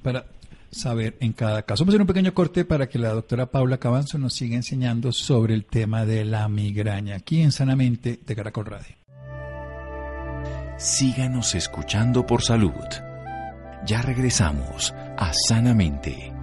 para 0.02 0.24
saber 0.72 1.18
en 1.20 1.34
cada 1.34 1.64
caso. 1.64 1.84
Vamos 1.84 1.94
a 1.94 1.96
hacer 1.96 2.02
un 2.02 2.08
pequeño 2.08 2.34
corte 2.34 2.66
para 2.66 2.88
que 2.88 3.00
la 3.00 3.10
doctora 3.10 3.52
Paula 3.52 3.78
Cabanzo 3.78 4.18
nos 4.18 4.34
siga 4.34 4.56
enseñando 4.56 5.12
sobre 5.12 5.54
el 5.54 5.66
tema 5.66 6.06
de 6.06 6.26
la 6.26 6.48
migraña 6.48 7.16
aquí 7.16 7.42
en 7.42 7.52
Sanamente 7.52 8.20
de 8.26 8.36
Caracol 8.36 8.66
Radio. 8.66 8.96
Síganos 10.78 11.54
escuchando 11.54 12.26
por 12.26 12.42
salud. 12.42 12.72
Ya 13.86 14.02
regresamos 14.02 14.94
a 15.18 15.32
Sanamente. 15.34 16.34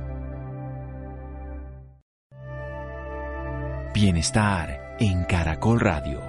Bienestar 3.94 4.96
en 5.00 5.24
Caracol 5.24 5.80
Radio. 5.80 6.20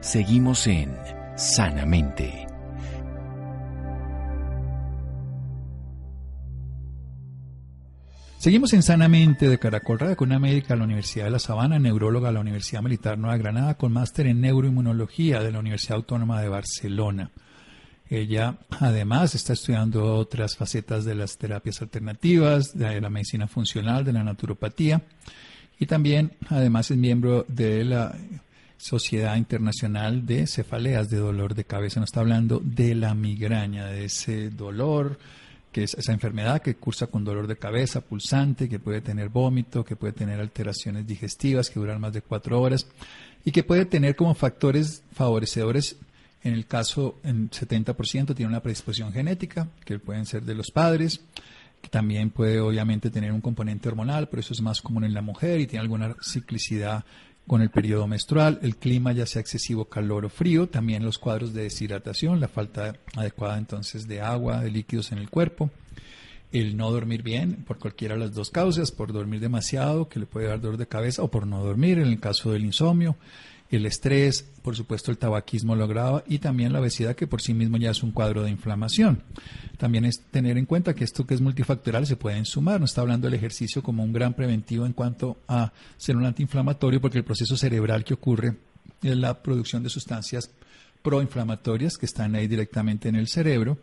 Seguimos 0.00 0.66
en 0.66 0.96
Sanamente. 1.36 2.49
Seguimos 8.40 8.72
en 8.72 8.82
Sanamente 8.82 9.50
de 9.50 9.58
Caracol 9.58 9.98
Radio 9.98 10.16
con 10.16 10.30
una 10.30 10.38
médica 10.38 10.68
de 10.72 10.78
la 10.78 10.84
Universidad 10.84 11.26
de 11.26 11.30
La 11.30 11.38
Sabana, 11.38 11.78
neuróloga 11.78 12.28
de 12.28 12.32
la 12.32 12.40
Universidad 12.40 12.80
Militar 12.80 13.18
Nueva 13.18 13.36
Granada, 13.36 13.76
con 13.76 13.92
máster 13.92 14.26
en 14.26 14.40
neuroinmunología 14.40 15.42
de 15.42 15.52
la 15.52 15.58
Universidad 15.58 15.96
Autónoma 15.96 16.40
de 16.40 16.48
Barcelona. 16.48 17.32
Ella 18.08 18.56
además 18.70 19.34
está 19.34 19.52
estudiando 19.52 20.14
otras 20.14 20.56
facetas 20.56 21.04
de 21.04 21.16
las 21.16 21.36
terapias 21.36 21.82
alternativas, 21.82 22.72
de 22.72 22.98
la 22.98 23.10
medicina 23.10 23.46
funcional, 23.46 24.06
de 24.06 24.14
la 24.14 24.24
naturopatía 24.24 25.02
y 25.78 25.84
también 25.84 26.32
además 26.48 26.90
es 26.90 26.96
miembro 26.96 27.44
de 27.46 27.84
la 27.84 28.16
Sociedad 28.78 29.36
Internacional 29.36 30.24
de 30.24 30.46
Cefaleas 30.46 31.10
de 31.10 31.18
Dolor 31.18 31.54
de 31.54 31.64
Cabeza. 31.64 32.00
Nos 32.00 32.08
está 32.08 32.20
hablando 32.20 32.58
de 32.64 32.94
la 32.94 33.12
migraña, 33.12 33.88
de 33.88 34.06
ese 34.06 34.48
dolor 34.48 35.18
que 35.72 35.84
es 35.84 35.94
esa 35.94 36.12
enfermedad 36.12 36.62
que 36.62 36.76
cursa 36.76 37.06
con 37.06 37.24
dolor 37.24 37.46
de 37.46 37.56
cabeza 37.56 38.00
pulsante, 38.00 38.68
que 38.68 38.78
puede 38.78 39.00
tener 39.00 39.28
vómito, 39.28 39.84
que 39.84 39.96
puede 39.96 40.12
tener 40.12 40.40
alteraciones 40.40 41.06
digestivas 41.06 41.70
que 41.70 41.78
duran 41.78 42.00
más 42.00 42.12
de 42.12 42.22
cuatro 42.22 42.60
horas 42.60 42.86
y 43.44 43.52
que 43.52 43.62
puede 43.62 43.86
tener 43.86 44.16
como 44.16 44.34
factores 44.34 45.02
favorecedores, 45.12 45.96
en 46.42 46.54
el 46.54 46.66
caso 46.66 47.20
en 47.22 47.50
70% 47.50 48.34
tiene 48.34 48.48
una 48.48 48.62
predisposición 48.62 49.12
genética, 49.12 49.68
que 49.84 49.98
pueden 49.98 50.26
ser 50.26 50.42
de 50.42 50.54
los 50.54 50.70
padres, 50.70 51.20
que 51.80 51.88
también 51.88 52.30
puede 52.30 52.60
obviamente 52.60 53.10
tener 53.10 53.32
un 53.32 53.40
componente 53.40 53.88
hormonal, 53.88 54.28
pero 54.28 54.40
eso 54.40 54.52
es 54.52 54.60
más 54.60 54.82
común 54.82 55.04
en 55.04 55.14
la 55.14 55.22
mujer 55.22 55.60
y 55.60 55.66
tiene 55.66 55.82
alguna 55.82 56.16
ciclicidad 56.22 57.04
con 57.50 57.62
el 57.62 57.70
periodo 57.70 58.06
menstrual, 58.06 58.60
el 58.62 58.76
clima 58.76 59.10
ya 59.10 59.26
sea 59.26 59.40
excesivo 59.40 59.86
calor 59.86 60.24
o 60.24 60.28
frío, 60.28 60.68
también 60.68 61.04
los 61.04 61.18
cuadros 61.18 61.52
de 61.52 61.64
deshidratación, 61.64 62.38
la 62.38 62.46
falta 62.46 62.94
adecuada 63.16 63.58
entonces 63.58 64.06
de 64.06 64.20
agua, 64.20 64.60
de 64.60 64.70
líquidos 64.70 65.10
en 65.10 65.18
el 65.18 65.28
cuerpo, 65.28 65.68
el 66.52 66.76
no 66.76 66.92
dormir 66.92 67.24
bien 67.24 67.64
por 67.66 67.80
cualquiera 67.80 68.14
de 68.14 68.20
las 68.20 68.34
dos 68.34 68.50
causas, 68.50 68.92
por 68.92 69.12
dormir 69.12 69.40
demasiado, 69.40 70.08
que 70.08 70.20
le 70.20 70.26
puede 70.26 70.46
dar 70.46 70.60
dolor 70.60 70.76
de 70.76 70.86
cabeza, 70.86 71.24
o 71.24 71.28
por 71.32 71.44
no 71.44 71.64
dormir 71.64 71.98
en 71.98 72.06
el 72.06 72.20
caso 72.20 72.52
del 72.52 72.64
insomnio, 72.64 73.16
el 73.70 73.86
estrés, 73.86 74.44
por 74.62 74.76
supuesto 74.76 75.10
el 75.10 75.18
tabaquismo 75.18 75.76
lo 75.76 75.84
agrava 75.84 76.24
y 76.26 76.38
también 76.38 76.72
la 76.72 76.80
obesidad 76.80 77.14
que 77.14 77.26
por 77.26 77.40
sí 77.40 77.54
mismo 77.54 77.76
ya 77.76 77.90
es 77.90 78.02
un 78.02 78.10
cuadro 78.10 78.42
de 78.42 78.50
inflamación. 78.50 79.22
También 79.78 80.04
es 80.04 80.20
tener 80.30 80.58
en 80.58 80.66
cuenta 80.66 80.94
que 80.94 81.04
esto 81.04 81.26
que 81.26 81.34
es 81.34 81.40
multifactorial 81.40 82.06
se 82.06 82.16
pueden 82.16 82.44
sumar. 82.44 82.80
Nos 82.80 82.90
está 82.90 83.00
hablando 83.02 83.28
del 83.28 83.34
ejercicio 83.34 83.82
como 83.82 84.02
un 84.02 84.12
gran 84.12 84.34
preventivo 84.34 84.86
en 84.86 84.92
cuanto 84.92 85.38
a 85.46 85.72
ser 85.96 86.16
un 86.16 86.26
antiinflamatorio 86.26 87.00
porque 87.00 87.18
el 87.18 87.24
proceso 87.24 87.56
cerebral 87.56 88.04
que 88.04 88.14
ocurre 88.14 88.56
es 89.02 89.16
la 89.16 89.40
producción 89.42 89.82
de 89.82 89.88
sustancias 89.88 90.50
proinflamatorias 91.02 91.96
que 91.96 92.06
están 92.06 92.34
ahí 92.34 92.46
directamente 92.46 93.08
en 93.08 93.16
el 93.16 93.28
cerebro 93.28 93.78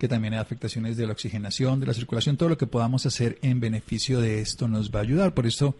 que 0.00 0.08
también 0.08 0.32
hay 0.32 0.40
afectaciones 0.40 0.96
de 0.96 1.06
la 1.06 1.12
oxigenación, 1.12 1.78
de 1.78 1.84
la 1.84 1.92
circulación, 1.92 2.38
todo 2.38 2.48
lo 2.48 2.56
que 2.56 2.66
podamos 2.66 3.04
hacer 3.04 3.38
en 3.42 3.60
beneficio 3.60 4.18
de 4.18 4.40
esto 4.40 4.66
nos 4.66 4.90
va 4.90 5.00
a 5.00 5.02
ayudar. 5.02 5.34
Por 5.34 5.46
eso 5.46 5.76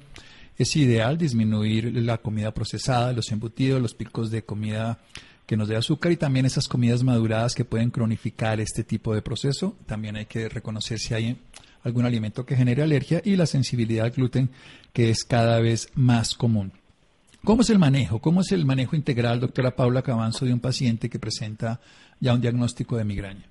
es 0.61 0.77
ideal 0.77 1.17
disminuir 1.17 1.91
la 2.05 2.19
comida 2.19 2.53
procesada, 2.53 3.15
los 3.15 3.33
embutidos, 3.33 3.81
los 3.81 3.95
picos 3.95 4.31
de 4.31 4.43
comida 4.43 4.99
que 5.47 5.57
nos 5.57 5.69
dé 5.69 5.77
azúcar 5.77 6.13
y 6.13 6.19
también 6.19 6.45
esas 6.45 6.69
comidas 6.69 7.03
maduradas 7.03 7.55
que 7.55 7.65
pueden 7.65 7.91
cronificar 7.91 8.61
este 8.61 8.85
tipo 8.85 9.15
de 9.15 9.23
proceso. 9.23 9.75
También 9.87 10.17
hay 10.17 10.27
que 10.27 10.51
reconocer 10.51 10.99
si 10.99 11.15
hay 11.15 11.39
algún 11.83 12.05
alimento 12.05 12.45
que 12.45 12.57
genere 12.57 12.83
alergia 12.83 13.23
y 13.25 13.37
la 13.37 13.47
sensibilidad 13.47 14.05
al 14.05 14.11
gluten 14.11 14.51
que 14.93 15.09
es 15.09 15.25
cada 15.25 15.61
vez 15.61 15.89
más 15.95 16.35
común. 16.35 16.73
¿Cómo 17.43 17.63
es 17.63 17.71
el 17.71 17.79
manejo? 17.79 18.19
¿Cómo 18.19 18.43
es 18.43 18.53
el 18.53 18.67
manejo 18.67 18.97
integral, 18.97 19.41
doctora 19.41 19.75
Paula 19.75 20.03
Cabanzo, 20.03 20.45
de 20.45 20.53
un 20.53 20.61
paciente 20.61 21.09
que 21.09 21.19
presenta 21.19 21.81
ya 22.21 22.35
un 22.35 22.43
diagnóstico 22.43 22.99
de 22.99 23.05
migraña? 23.05 23.47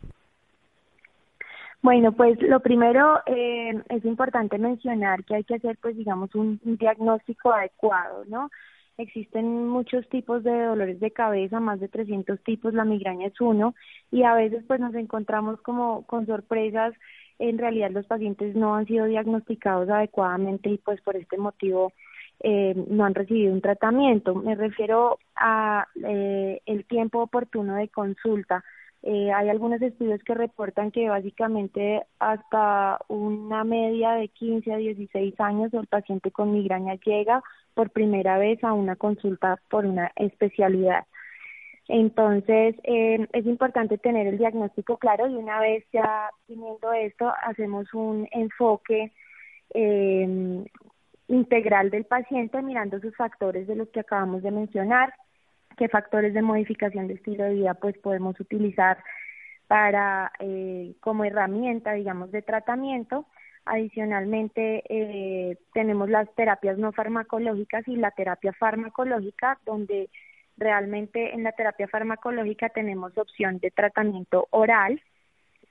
Bueno, 1.81 2.11
pues 2.11 2.41
lo 2.41 2.59
primero 2.59 3.21
eh, 3.25 3.81
es 3.89 4.03
importante 4.03 4.57
mencionar 4.57 5.23
que 5.23 5.35
hay 5.35 5.43
que 5.45 5.55
hacer, 5.55 5.77
pues 5.81 5.95
digamos, 5.95 6.35
un, 6.35 6.59
diagnóstico 6.63 7.53
adecuado, 7.53 8.25
¿no? 8.25 8.49
Existen 8.97 9.67
muchos 9.67 10.07
tipos 10.09 10.43
de 10.43 10.51
dolores 10.51 10.99
de 10.99 11.11
cabeza, 11.11 11.61
más 11.61 11.79
de 11.79 11.87
300 11.87 12.43
tipos, 12.43 12.73
la 12.73 12.83
migraña 12.83 13.27
es 13.27 13.39
uno, 13.39 13.75
y 14.11 14.23
a 14.23 14.33
veces 14.33 14.63
pues 14.67 14.81
nos 14.81 14.93
encontramos 14.93 15.61
como 15.61 16.05
con 16.05 16.25
sorpresas, 16.25 16.93
en 17.39 17.57
realidad 17.57 17.91
los 17.91 18.05
pacientes 18.07 18.55
no 18.55 18.75
han 18.75 18.85
sido 18.85 19.05
diagnosticados 19.05 19.89
adecuadamente 19.89 20.69
y 20.69 20.77
pues 20.79 20.99
por 20.99 21.15
este 21.15 21.37
motivo 21.37 21.93
eh, 22.41 22.73
no 22.89 23.05
han 23.05 23.15
recibido 23.15 23.53
un 23.53 23.61
tratamiento. 23.61 24.35
Me 24.35 24.55
refiero 24.55 25.19
a 25.35 25.87
eh, 26.03 26.61
el 26.65 26.85
tiempo 26.85 27.21
oportuno 27.21 27.75
de 27.75 27.87
consulta. 27.87 28.63
Eh, 29.01 29.31
hay 29.31 29.49
algunos 29.49 29.81
estudios 29.81 30.21
que 30.23 30.33
reportan 30.33 30.91
que 30.91 31.07
básicamente 31.07 32.03
hasta 32.19 32.99
una 33.07 33.63
media 33.63 34.11
de 34.11 34.27
15 34.27 34.73
a 34.73 34.77
16 34.77 35.39
años 35.39 35.73
el 35.73 35.87
paciente 35.87 36.31
con 36.31 36.51
migraña 36.51 36.95
llega 36.95 37.41
por 37.73 37.91
primera 37.91 38.37
vez 38.37 38.61
a 38.63 38.73
una 38.73 38.97
consulta 38.97 39.61
por 39.69 39.85
una 39.85 40.11
especialidad. 40.17 41.05
Entonces, 41.87 42.75
eh, 42.83 43.27
es 43.33 43.45
importante 43.45 43.97
tener 43.97 44.27
el 44.27 44.37
diagnóstico 44.37 44.97
claro 44.97 45.27
y 45.27 45.35
una 45.35 45.59
vez 45.59 45.85
ya 45.91 46.29
teniendo 46.45 46.93
esto, 46.93 47.33
hacemos 47.41 47.91
un 47.93 48.27
enfoque 48.31 49.11
eh, 49.73 50.65
integral 51.29 51.89
del 51.89 52.05
paciente 52.05 52.61
mirando 52.61 52.99
sus 52.99 53.15
factores 53.15 53.67
de 53.67 53.75
los 53.75 53.87
que 53.89 54.01
acabamos 54.01 54.43
de 54.43 54.51
mencionar, 54.51 55.13
qué 55.79 55.89
factores 55.89 56.35
de 56.35 56.43
modificación 56.43 57.07
de 57.07 57.15
estilo 57.15 57.45
de 57.45 57.55
vida 57.55 57.73
pues 57.73 57.97
podemos 57.97 58.39
utilizar 58.39 58.99
para 59.67 60.31
eh, 60.39 60.93
como 60.99 61.23
herramienta, 61.23 61.93
digamos, 61.93 62.31
de 62.31 62.43
tratamiento. 62.43 63.25
Adicionalmente, 63.65 64.83
eh, 64.89 65.57
tenemos 65.73 66.09
las 66.09 66.27
terapias 66.35 66.77
no 66.77 66.91
farmacológicas 66.91 67.87
y 67.87 67.95
la 67.95 68.11
terapia 68.11 68.53
farmacológica, 68.53 69.59
donde 69.65 70.09
Realmente 70.59 71.33
en 71.33 71.43
la 71.43 71.53
terapia 71.53 71.87
farmacológica 71.87 72.67
tenemos 72.67 73.17
opción 73.17 73.59
de 73.59 73.71
tratamiento 73.71 74.47
oral, 74.49 75.01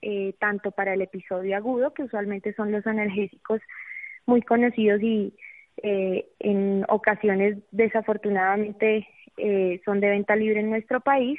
eh, 0.00 0.33
tanto 0.38 0.71
para 0.71 0.95
el 0.95 1.03
episodio 1.03 1.59
agudo, 1.59 1.93
que 1.93 2.05
usualmente 2.05 2.55
son 2.55 2.73
los 2.73 2.87
analgésicos 2.87 3.61
muy 4.25 4.41
conocidos 4.41 5.03
y 5.03 5.35
eh, 5.83 6.27
en 6.38 6.87
ocasiones 6.88 7.59
desafortunadamente 7.71 9.07
eh, 9.38 9.80
son 9.85 10.00
de 10.00 10.11
venta 10.11 10.37
libre 10.37 10.61
en 10.61 10.71
nuestro 10.71 11.00
país, 11.00 11.38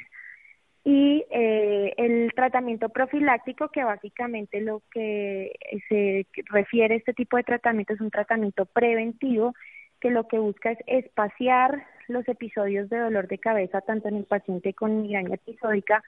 y 0.82 1.26
el 1.30 2.32
tratamiento 2.34 2.88
profiláctico, 2.88 3.68
que 3.68 3.84
básicamente 3.84 4.62
lo 4.62 4.80
que 4.90 5.52
se 5.90 6.26
refiere 6.46 6.94
a 6.94 6.96
este 6.96 7.12
tipo 7.12 7.36
de 7.36 7.42
tratamiento 7.42 7.92
es 7.92 8.00
un 8.00 8.10
tratamiento 8.10 8.64
preventivo 8.64 9.52
que 10.00 10.10
lo 10.10 10.26
que 10.26 10.38
busca 10.38 10.72
es 10.72 10.78
espaciar 10.86 11.84
los 12.08 12.26
episodios 12.28 12.88
de 12.88 12.98
dolor 12.98 13.28
de 13.28 13.38
cabeza 13.38 13.80
tanto 13.80 14.08
en 14.08 14.16
el 14.16 14.24
paciente 14.24 14.74
con 14.74 15.02
migraña 15.02 15.34
episódica 15.34 16.02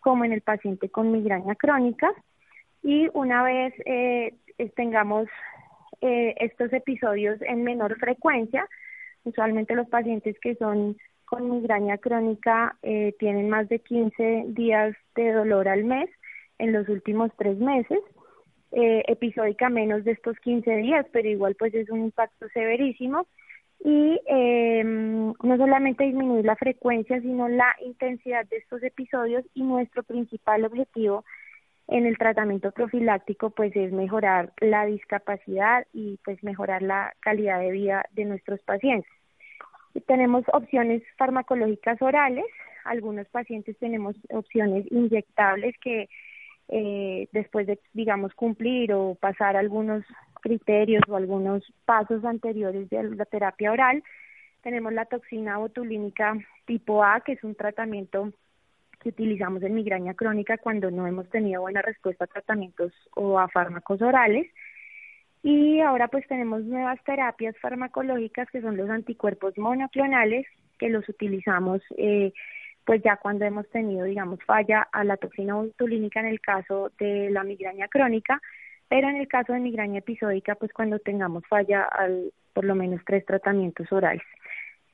como 0.00 0.24
en 0.24 0.32
el 0.32 0.42
paciente 0.42 0.90
con 0.90 1.10
migraña 1.10 1.54
crónica. 1.54 2.12
Y 2.82 3.08
una 3.14 3.42
vez 3.42 3.74
eh, 3.86 4.34
tengamos 4.76 5.28
eh, 6.00 6.34
estos 6.38 6.72
episodios 6.72 7.40
en 7.42 7.64
menor 7.64 7.98
frecuencia, 7.98 8.68
usualmente 9.24 9.74
los 9.74 9.88
pacientes 9.88 10.36
que 10.40 10.54
son 10.56 10.96
con 11.28 11.50
migraña 11.50 11.98
crónica 11.98 12.76
eh, 12.82 13.14
tienen 13.18 13.48
más 13.48 13.68
de 13.68 13.80
15 13.80 14.44
días 14.48 14.96
de 15.14 15.32
dolor 15.32 15.68
al 15.68 15.84
mes 15.84 16.08
en 16.58 16.72
los 16.72 16.88
últimos 16.88 17.30
tres 17.36 17.58
meses, 17.58 18.00
episódica 18.70 19.70
menos 19.70 20.04
de 20.04 20.12
estos 20.12 20.36
15 20.40 20.70
días, 20.76 21.06
pero 21.12 21.28
igual 21.28 21.54
pues 21.54 21.72
es 21.74 21.88
un 21.88 22.00
impacto 22.00 22.48
severísimo 22.52 23.26
y 23.84 24.20
eh, 24.26 24.82
no 24.84 25.56
solamente 25.56 26.04
disminuir 26.04 26.44
la 26.44 26.56
frecuencia, 26.56 27.20
sino 27.20 27.48
la 27.48 27.74
intensidad 27.84 28.46
de 28.46 28.56
estos 28.56 28.82
episodios 28.82 29.44
y 29.54 29.62
nuestro 29.62 30.02
principal 30.02 30.64
objetivo 30.64 31.24
en 31.86 32.04
el 32.06 32.18
tratamiento 32.18 32.72
profiláctico 32.72 33.50
pues 33.50 33.74
es 33.76 33.92
mejorar 33.92 34.52
la 34.60 34.84
discapacidad 34.84 35.86
y 35.92 36.18
pues 36.24 36.42
mejorar 36.42 36.82
la 36.82 37.14
calidad 37.20 37.60
de 37.60 37.70
vida 37.70 38.04
de 38.12 38.24
nuestros 38.24 38.60
pacientes. 38.62 39.10
Tenemos 40.00 40.44
opciones 40.52 41.02
farmacológicas 41.16 42.00
orales, 42.02 42.46
algunos 42.84 43.28
pacientes 43.28 43.76
tenemos 43.78 44.16
opciones 44.30 44.86
inyectables 44.90 45.74
que 45.80 46.08
eh, 46.68 47.28
después 47.32 47.66
de, 47.66 47.78
digamos, 47.94 48.34
cumplir 48.34 48.92
o 48.92 49.14
pasar 49.14 49.56
algunos 49.56 50.04
criterios 50.42 51.02
o 51.08 51.16
algunos 51.16 51.64
pasos 51.84 52.24
anteriores 52.24 52.88
de 52.90 53.02
la 53.02 53.24
terapia 53.24 53.72
oral. 53.72 54.02
Tenemos 54.62 54.92
la 54.92 55.06
toxina 55.06 55.58
botulínica 55.58 56.36
tipo 56.66 57.02
A, 57.02 57.20
que 57.20 57.32
es 57.32 57.44
un 57.44 57.54
tratamiento 57.54 58.32
que 59.00 59.10
utilizamos 59.10 59.62
en 59.62 59.74
migraña 59.74 60.14
crónica 60.14 60.58
cuando 60.58 60.90
no 60.90 61.06
hemos 61.06 61.28
tenido 61.30 61.62
buena 61.62 61.82
respuesta 61.82 62.24
a 62.24 62.28
tratamientos 62.28 62.92
o 63.14 63.38
a 63.38 63.48
fármacos 63.48 64.02
orales. 64.02 64.46
Y 65.42 65.80
ahora 65.80 66.08
pues 66.08 66.26
tenemos 66.26 66.64
nuevas 66.64 67.02
terapias 67.04 67.56
farmacológicas 67.58 68.50
que 68.50 68.60
son 68.60 68.76
los 68.76 68.90
anticuerpos 68.90 69.56
monoclonales, 69.56 70.46
que 70.78 70.88
los 70.88 71.08
utilizamos 71.08 71.80
eh, 71.96 72.32
pues 72.84 73.02
ya 73.02 73.16
cuando 73.16 73.44
hemos 73.44 73.68
tenido, 73.68 74.04
digamos, 74.04 74.38
falla 74.44 74.88
a 74.92 75.04
la 75.04 75.16
toxina 75.16 75.54
botulínica 75.54 76.20
en 76.20 76.26
el 76.26 76.40
caso 76.40 76.90
de 76.98 77.30
la 77.30 77.44
migraña 77.44 77.88
crónica 77.88 78.40
pero 78.88 79.08
en 79.08 79.16
el 79.16 79.28
caso 79.28 79.52
de 79.52 79.60
migraña 79.60 79.98
episódica, 79.98 80.54
pues 80.54 80.72
cuando 80.72 80.98
tengamos 80.98 81.44
falla 81.46 81.84
al 81.84 82.32
por 82.54 82.64
lo 82.64 82.74
menos 82.74 83.00
tres 83.06 83.24
tratamientos 83.24 83.90
orales. 83.92 84.22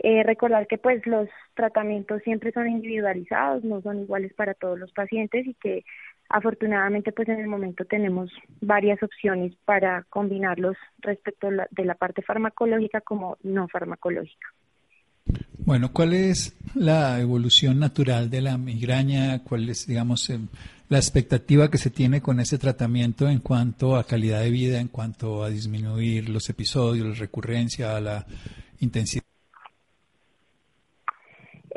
Eh, 0.01 0.23
recordar 0.25 0.67
que 0.67 0.77
pues 0.77 1.07
los 1.07 1.29
tratamientos 1.55 2.21
siempre 2.23 2.53
son 2.53 2.69
individualizados, 2.69 3.65
no 3.65 3.81
son 3.81 4.01
iguales 4.01 4.35
para 4.35 4.55
todos 4.55 4.79
los 4.79 4.93
pacientes 4.93 5.47
y 5.47 5.55
que 5.55 5.85
afortunadamente 6.35 7.13
pues 7.13 7.29
en 7.29 7.39
el 7.39 7.47
momento 7.47 7.85
tenemos 7.85 8.29
varias 8.61 9.01
opciones 9.05 9.55
para 9.65 10.03
combinarlos 10.11 10.77
respecto 10.99 11.49
de 11.49 11.85
la 11.85 11.95
parte 11.95 12.23
farmacológica 12.23 13.01
como 13.03 13.39
no 13.45 13.69
farmacológica. 13.69 14.49
Bueno, 15.59 15.93
¿cuál 15.93 16.13
es 16.13 16.57
la 16.75 17.21
evolución 17.21 17.79
natural 17.79 18.31
de 18.31 18.41
la 18.41 18.59
migraña? 18.59 19.45
¿Cuál 19.45 19.69
es, 19.69 19.87
digamos, 19.87 20.29
em, 20.29 20.49
la 20.89 20.99
expectativa 20.99 21.71
que 21.71 21.79
se 21.79 21.91
tiene 21.91 22.21
con 22.21 22.41
ese 22.41 22.59
tratamiento 22.59 23.29
en 23.29 23.39
cuanto 23.39 23.97
a 23.97 24.05
calidad 24.05 24.41
de 24.41 24.51
vida, 24.51 24.81
en 24.81 24.89
cuanto 24.89 25.45
a 25.45 25.51
disminuir 25.51 26.29
los 26.29 26.51
episodios, 26.51 27.07
la 27.07 27.15
recurrencia, 27.15 28.01
la 28.01 28.27
intensidad? 28.81 29.24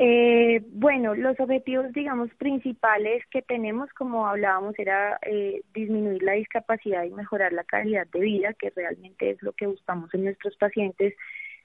Eh, 0.00 0.62
bueno, 0.70 1.14
los 1.14 1.38
objetivos, 1.40 1.92
digamos, 1.92 2.32
principales 2.34 3.24
que 3.30 3.42
tenemos, 3.42 3.92
como 3.94 4.26
hablábamos, 4.28 4.74
era 4.78 5.18
eh, 5.22 5.62
disminuir 5.74 6.22
la 6.22 6.32
discapacidad 6.32 7.02
y 7.04 7.10
mejorar 7.10 7.52
la 7.52 7.64
calidad 7.64 8.06
de 8.06 8.20
vida, 8.20 8.54
que 8.54 8.70
realmente 8.70 9.30
es 9.30 9.42
lo 9.42 9.52
que 9.52 9.66
buscamos 9.66 10.12
en 10.14 10.24
nuestros 10.24 10.56
pacientes 10.56 11.14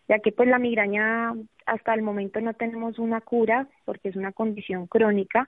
ya 0.07 0.19
que 0.19 0.31
pues 0.31 0.49
la 0.49 0.59
migraña 0.59 1.33
hasta 1.65 1.93
el 1.93 2.01
momento 2.01 2.41
no 2.41 2.53
tenemos 2.53 2.99
una 2.99 3.21
cura 3.21 3.67
porque 3.85 4.09
es 4.09 4.15
una 4.15 4.31
condición 4.31 4.87
crónica, 4.87 5.47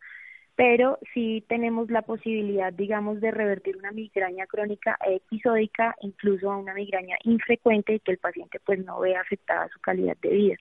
pero 0.56 0.98
sí 1.14 1.44
tenemos 1.50 1.92
la 1.92 2.04
posibilidad, 2.04 2.72
digamos, 2.72 3.20
de 3.20 3.32
revertir 3.32 3.76
una 3.76 3.92
migraña 3.92 4.46
crónica 4.48 4.98
episódica, 5.06 5.96
incluso 6.02 6.50
a 6.52 6.58
una 6.58 6.74
migraña 6.74 7.18
infrecuente 7.24 7.96
y 7.96 8.00
que 8.00 8.12
el 8.14 8.18
paciente 8.18 8.60
pues 8.66 8.84
no 8.86 9.00
vea 9.02 9.20
afectada 9.20 9.68
su 9.70 9.80
calidad 9.82 10.16
de 10.22 10.30
vida. 10.30 10.56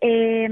Eh, 0.00 0.48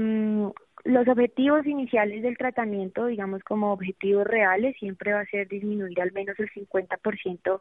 los 0.85 1.07
objetivos 1.07 1.65
iniciales 1.65 2.23
del 2.23 2.37
tratamiento, 2.37 3.05
digamos 3.05 3.43
como 3.43 3.73
objetivos 3.73 4.25
reales, 4.25 4.75
siempre 4.79 5.13
va 5.13 5.21
a 5.21 5.25
ser 5.25 5.47
disminuir 5.47 5.99
al 6.01 6.11
menos 6.13 6.39
el 6.39 6.49
50% 6.51 7.59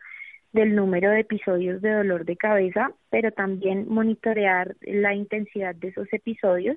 del 0.52 0.74
número 0.74 1.10
de 1.10 1.20
episodios 1.20 1.82
de 1.82 1.92
dolor 1.92 2.24
de 2.24 2.36
cabeza, 2.36 2.92
pero 3.10 3.32
también 3.32 3.86
monitorear 3.88 4.76
la 4.80 5.14
intensidad 5.14 5.74
de 5.74 5.88
esos 5.88 6.10
episodios 6.12 6.76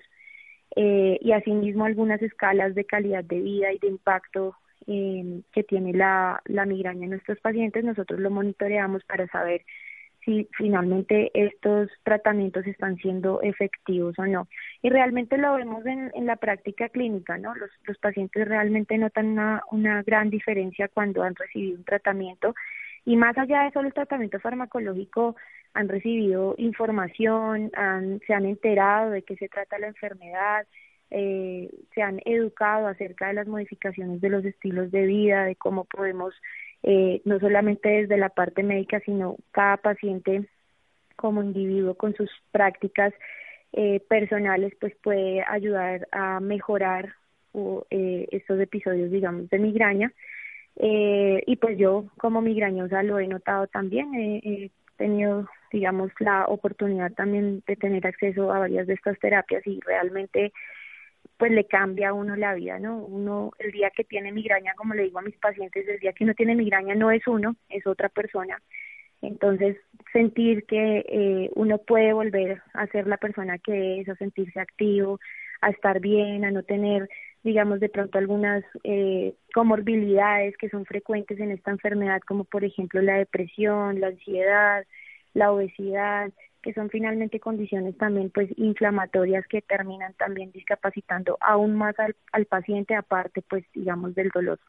eh, 0.75 1.17
y 1.21 1.31
asimismo 1.31 1.85
algunas 1.85 2.21
escalas 2.21 2.75
de 2.75 2.85
calidad 2.85 3.23
de 3.23 3.39
vida 3.39 3.71
y 3.71 3.79
de 3.79 3.87
impacto 3.87 4.55
eh, 4.87 5.41
que 5.53 5.63
tiene 5.63 5.93
la, 5.93 6.41
la 6.45 6.65
migraña 6.65 7.03
en 7.03 7.11
nuestros 7.11 7.39
pacientes. 7.39 7.83
Nosotros 7.83 8.19
lo 8.19 8.31
monitoreamos 8.31 9.03
para 9.05 9.27
saber 9.27 9.63
si 10.23 10.47
finalmente 10.57 11.31
estos 11.33 11.89
tratamientos 12.03 12.65
están 12.67 12.97
siendo 12.97 13.41
efectivos 13.41 14.17
o 14.19 14.25
no. 14.25 14.47
Y 14.81 14.89
realmente 14.89 15.37
lo 15.37 15.55
vemos 15.55 15.85
en, 15.85 16.11
en 16.13 16.25
la 16.25 16.35
práctica 16.35 16.89
clínica, 16.89 17.37
¿no? 17.37 17.55
Los, 17.55 17.71
los 17.85 17.97
pacientes 17.97 18.47
realmente 18.47 18.97
notan 18.97 19.27
una, 19.27 19.63
una 19.71 20.03
gran 20.03 20.29
diferencia 20.29 20.87
cuando 20.89 21.23
han 21.23 21.35
recibido 21.35 21.77
un 21.77 21.83
tratamiento 21.83 22.53
y 23.05 23.15
más 23.15 23.37
allá 23.37 23.63
de 23.63 23.71
solo 23.71 23.87
el 23.87 23.93
tratamiento 23.93 24.39
farmacológico, 24.39 25.35
han 25.73 25.89
recibido 25.89 26.55
información, 26.57 27.71
han, 27.75 28.19
se 28.27 28.33
han 28.33 28.45
enterado 28.45 29.11
de 29.11 29.23
qué 29.23 29.35
se 29.37 29.49
trata 29.49 29.79
la 29.79 29.87
enfermedad, 29.87 30.67
eh, 31.09 31.69
se 31.93 32.01
han 32.01 32.21
educado 32.25 32.87
acerca 32.87 33.27
de 33.27 33.33
las 33.33 33.47
modificaciones 33.47 34.21
de 34.21 34.29
los 34.29 34.45
estilos 34.45 34.91
de 34.91 35.05
vida, 35.05 35.45
de 35.45 35.55
cómo 35.55 35.85
podemos, 35.85 36.33
eh, 36.83 37.21
no 37.25 37.39
solamente 37.39 37.89
desde 37.89 38.17
la 38.17 38.29
parte 38.29 38.63
médica, 38.63 38.99
sino 39.01 39.37
cada 39.51 39.77
paciente 39.77 40.47
como 41.15 41.43
individuo 41.43 41.95
con 41.95 42.15
sus 42.15 42.29
prácticas 42.51 43.13
eh, 43.73 44.01
personales, 44.09 44.73
pues 44.79 44.93
puede 45.01 45.43
ayudar 45.47 46.07
a 46.11 46.39
mejorar 46.39 47.15
eh, 47.89 48.27
estos 48.31 48.59
episodios, 48.59 49.11
digamos, 49.11 49.49
de 49.49 49.59
migraña. 49.59 50.11
Eh, 50.77 51.43
y 51.45 51.55
pues 51.57 51.77
yo 51.77 52.05
como 52.17 52.41
migrañosa 52.41 53.03
lo 53.03 53.19
he 53.19 53.27
notado 53.27 53.67
también, 53.67 54.13
he 54.15 54.71
tenido, 54.97 55.47
digamos, 55.71 56.11
la 56.19 56.45
oportunidad 56.45 57.11
también 57.13 57.61
de 57.67 57.75
tener 57.75 58.05
acceso 58.07 58.51
a 58.51 58.59
varias 58.59 58.87
de 58.87 58.93
estas 58.93 59.19
terapias 59.19 59.65
y 59.67 59.79
realmente 59.81 60.53
pues 61.41 61.51
le 61.53 61.65
cambia 61.65 62.09
a 62.09 62.13
uno 62.13 62.35
la 62.35 62.53
vida, 62.53 62.77
¿no? 62.77 62.99
Uno, 63.03 63.51
el 63.57 63.71
día 63.71 63.89
que 63.89 64.03
tiene 64.03 64.31
migraña, 64.31 64.75
como 64.75 64.93
le 64.93 65.05
digo 65.05 65.17
a 65.17 65.23
mis 65.23 65.35
pacientes, 65.37 65.87
el 65.87 65.97
día 65.97 66.13
que 66.13 66.23
uno 66.23 66.35
tiene 66.35 66.53
migraña 66.53 66.93
no 66.93 67.09
es 67.09 67.25
uno, 67.25 67.55
es 67.67 67.87
otra 67.87 68.09
persona. 68.09 68.61
Entonces, 69.23 69.75
sentir 70.13 70.65
que 70.67 71.03
eh, 71.09 71.49
uno 71.55 71.79
puede 71.79 72.13
volver 72.13 72.61
a 72.75 72.85
ser 72.85 73.07
la 73.07 73.17
persona 73.17 73.57
que 73.57 74.01
es, 74.01 74.09
a 74.09 74.15
sentirse 74.17 74.59
activo, 74.59 75.19
a 75.61 75.71
estar 75.71 75.99
bien, 75.99 76.45
a 76.45 76.51
no 76.51 76.61
tener 76.61 77.09
digamos, 77.41 77.79
de 77.79 77.89
pronto 77.89 78.19
algunas 78.19 78.63
eh, 78.83 79.33
comorbilidades 79.51 80.55
que 80.57 80.69
son 80.69 80.85
frecuentes 80.85 81.39
en 81.39 81.49
esta 81.49 81.71
enfermedad, 81.71 82.21
como 82.27 82.43
por 82.43 82.63
ejemplo 82.63 83.01
la 83.01 83.15
depresión, 83.15 83.99
la 83.99 84.09
ansiedad, 84.09 84.85
la 85.33 85.51
obesidad, 85.51 86.31
que 86.61 86.73
son 86.73 86.89
finalmente 86.89 87.39
condiciones 87.39 87.97
también 87.97 88.29
pues 88.29 88.49
inflamatorias 88.57 89.45
que 89.47 89.61
terminan 89.61 90.13
también 90.13 90.51
discapacitando 90.51 91.37
aún 91.41 91.75
más 91.75 91.97
al, 91.99 92.15
al 92.31 92.45
paciente, 92.45 92.95
aparte 92.95 93.41
pues 93.41 93.63
digamos 93.73 94.15
del 94.15 94.29
dolor. 94.29 94.59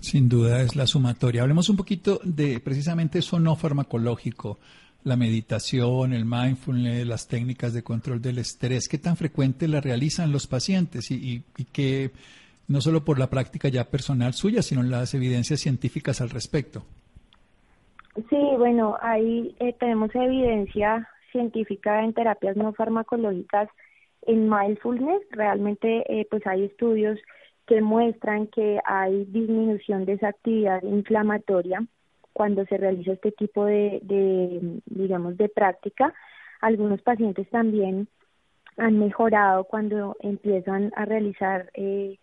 Sin 0.00 0.28
duda 0.28 0.62
es 0.62 0.76
la 0.76 0.86
sumatoria. 0.86 1.42
Hablemos 1.42 1.68
un 1.68 1.76
poquito 1.76 2.20
de 2.24 2.60
precisamente 2.60 3.18
eso 3.18 3.38
no 3.38 3.56
farmacológico 3.56 4.58
la 5.04 5.16
meditación, 5.16 6.12
el 6.12 6.24
mindfulness, 6.24 7.06
las 7.06 7.28
técnicas 7.28 7.72
de 7.72 7.82
control 7.82 8.20
del 8.20 8.38
estrés, 8.38 8.88
¿qué 8.88 8.98
tan 8.98 9.16
frecuente 9.16 9.68
la 9.68 9.80
realizan 9.80 10.32
los 10.32 10.46
pacientes 10.46 11.10
y, 11.10 11.44
y, 11.56 11.64
que 11.64 12.10
no 12.66 12.80
solo 12.80 13.04
por 13.04 13.18
la 13.18 13.30
práctica 13.30 13.68
ya 13.68 13.88
personal 13.88 14.34
suya, 14.34 14.62
sino 14.62 14.82
las 14.82 15.14
evidencias 15.14 15.60
científicas 15.60 16.20
al 16.20 16.30
respecto? 16.30 16.84
Sí, 18.30 18.36
bueno, 18.56 18.96
ahí 19.00 19.54
eh, 19.60 19.74
tenemos 19.78 20.14
evidencia 20.14 21.08
científica 21.30 22.02
en 22.02 22.14
terapias 22.14 22.56
no 22.56 22.72
farmacológicas 22.72 23.68
en 24.22 24.48
mindfulness. 24.48 25.22
Realmente, 25.30 26.04
eh, 26.08 26.26
pues 26.30 26.46
hay 26.46 26.64
estudios 26.64 27.18
que 27.66 27.80
muestran 27.80 28.46
que 28.48 28.80
hay 28.84 29.24
disminución 29.26 30.04
de 30.04 30.14
esa 30.14 30.28
actividad 30.28 30.82
inflamatoria 30.82 31.80
cuando 32.32 32.64
se 32.66 32.76
realiza 32.76 33.12
este 33.12 33.32
tipo 33.32 33.64
de, 33.66 34.00
digamos, 34.86 35.36
de 35.36 35.48
práctica. 35.48 36.14
Algunos 36.60 37.02
pacientes 37.02 37.48
también 37.50 38.08
han 38.78 38.98
mejorado 38.98 39.64
cuando 39.64 40.16
empiezan 40.20 40.92
a 40.96 41.04
realizar 41.04 41.70
eh, 41.74 42.18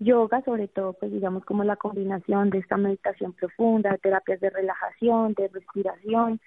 yoga, 0.00 0.42
sobre 0.42 0.66
todo, 0.66 0.94
pues 0.94 1.12
digamos, 1.12 1.44
como 1.44 1.62
la 1.62 1.76
combinación 1.76 2.50
de 2.50 2.58
esta 2.58 2.76
meditación 2.76 3.32
profunda, 3.34 3.96
terapias 3.98 4.40
de 4.40 4.50
relajación, 4.50 5.34
de 5.34 5.48
respiración, 5.48 6.40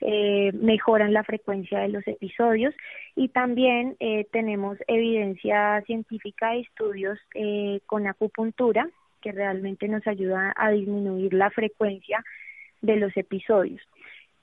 eh, 0.00 0.52
mejoran 0.54 1.12
la 1.12 1.24
frecuencia 1.24 1.80
de 1.80 1.88
los 1.88 2.06
episodios 2.06 2.74
y 3.14 3.28
también 3.28 3.96
eh, 4.00 4.26
tenemos 4.32 4.76
evidencia 4.86 5.82
científica 5.86 6.56
y 6.56 6.62
estudios 6.62 7.18
eh, 7.34 7.80
con 7.86 8.06
acupuntura 8.06 8.88
que 9.22 9.32
realmente 9.32 9.88
nos 9.88 10.06
ayuda 10.06 10.52
a 10.56 10.70
disminuir 10.70 11.32
la 11.32 11.50
frecuencia 11.50 12.22
de 12.82 12.96
los 12.96 13.16
episodios. 13.16 13.80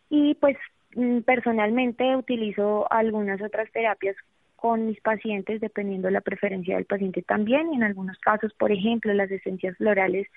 Y 0.09 0.35
pues 0.35 0.57
mm, 0.95 1.19
personalmente 1.19 2.15
utilizo 2.15 2.91
algunas 2.91 3.41
otras 3.41 3.71
terapias 3.71 4.15
con 4.61 4.85
mis 4.85 5.01
pacientes 5.01 5.59
dependiendo 5.59 6.07
de 6.07 6.11
la 6.11 6.21
preferencia 6.21 6.75
del 6.75 6.85
paciente 6.85 7.23
también. 7.23 7.73
En 7.73 7.81
algunos 7.81 8.19
casos, 8.19 8.53
por 8.53 8.71
ejemplo, 8.71 9.11
las 9.11 9.31
esencias 9.31 9.75
florales 9.77 10.27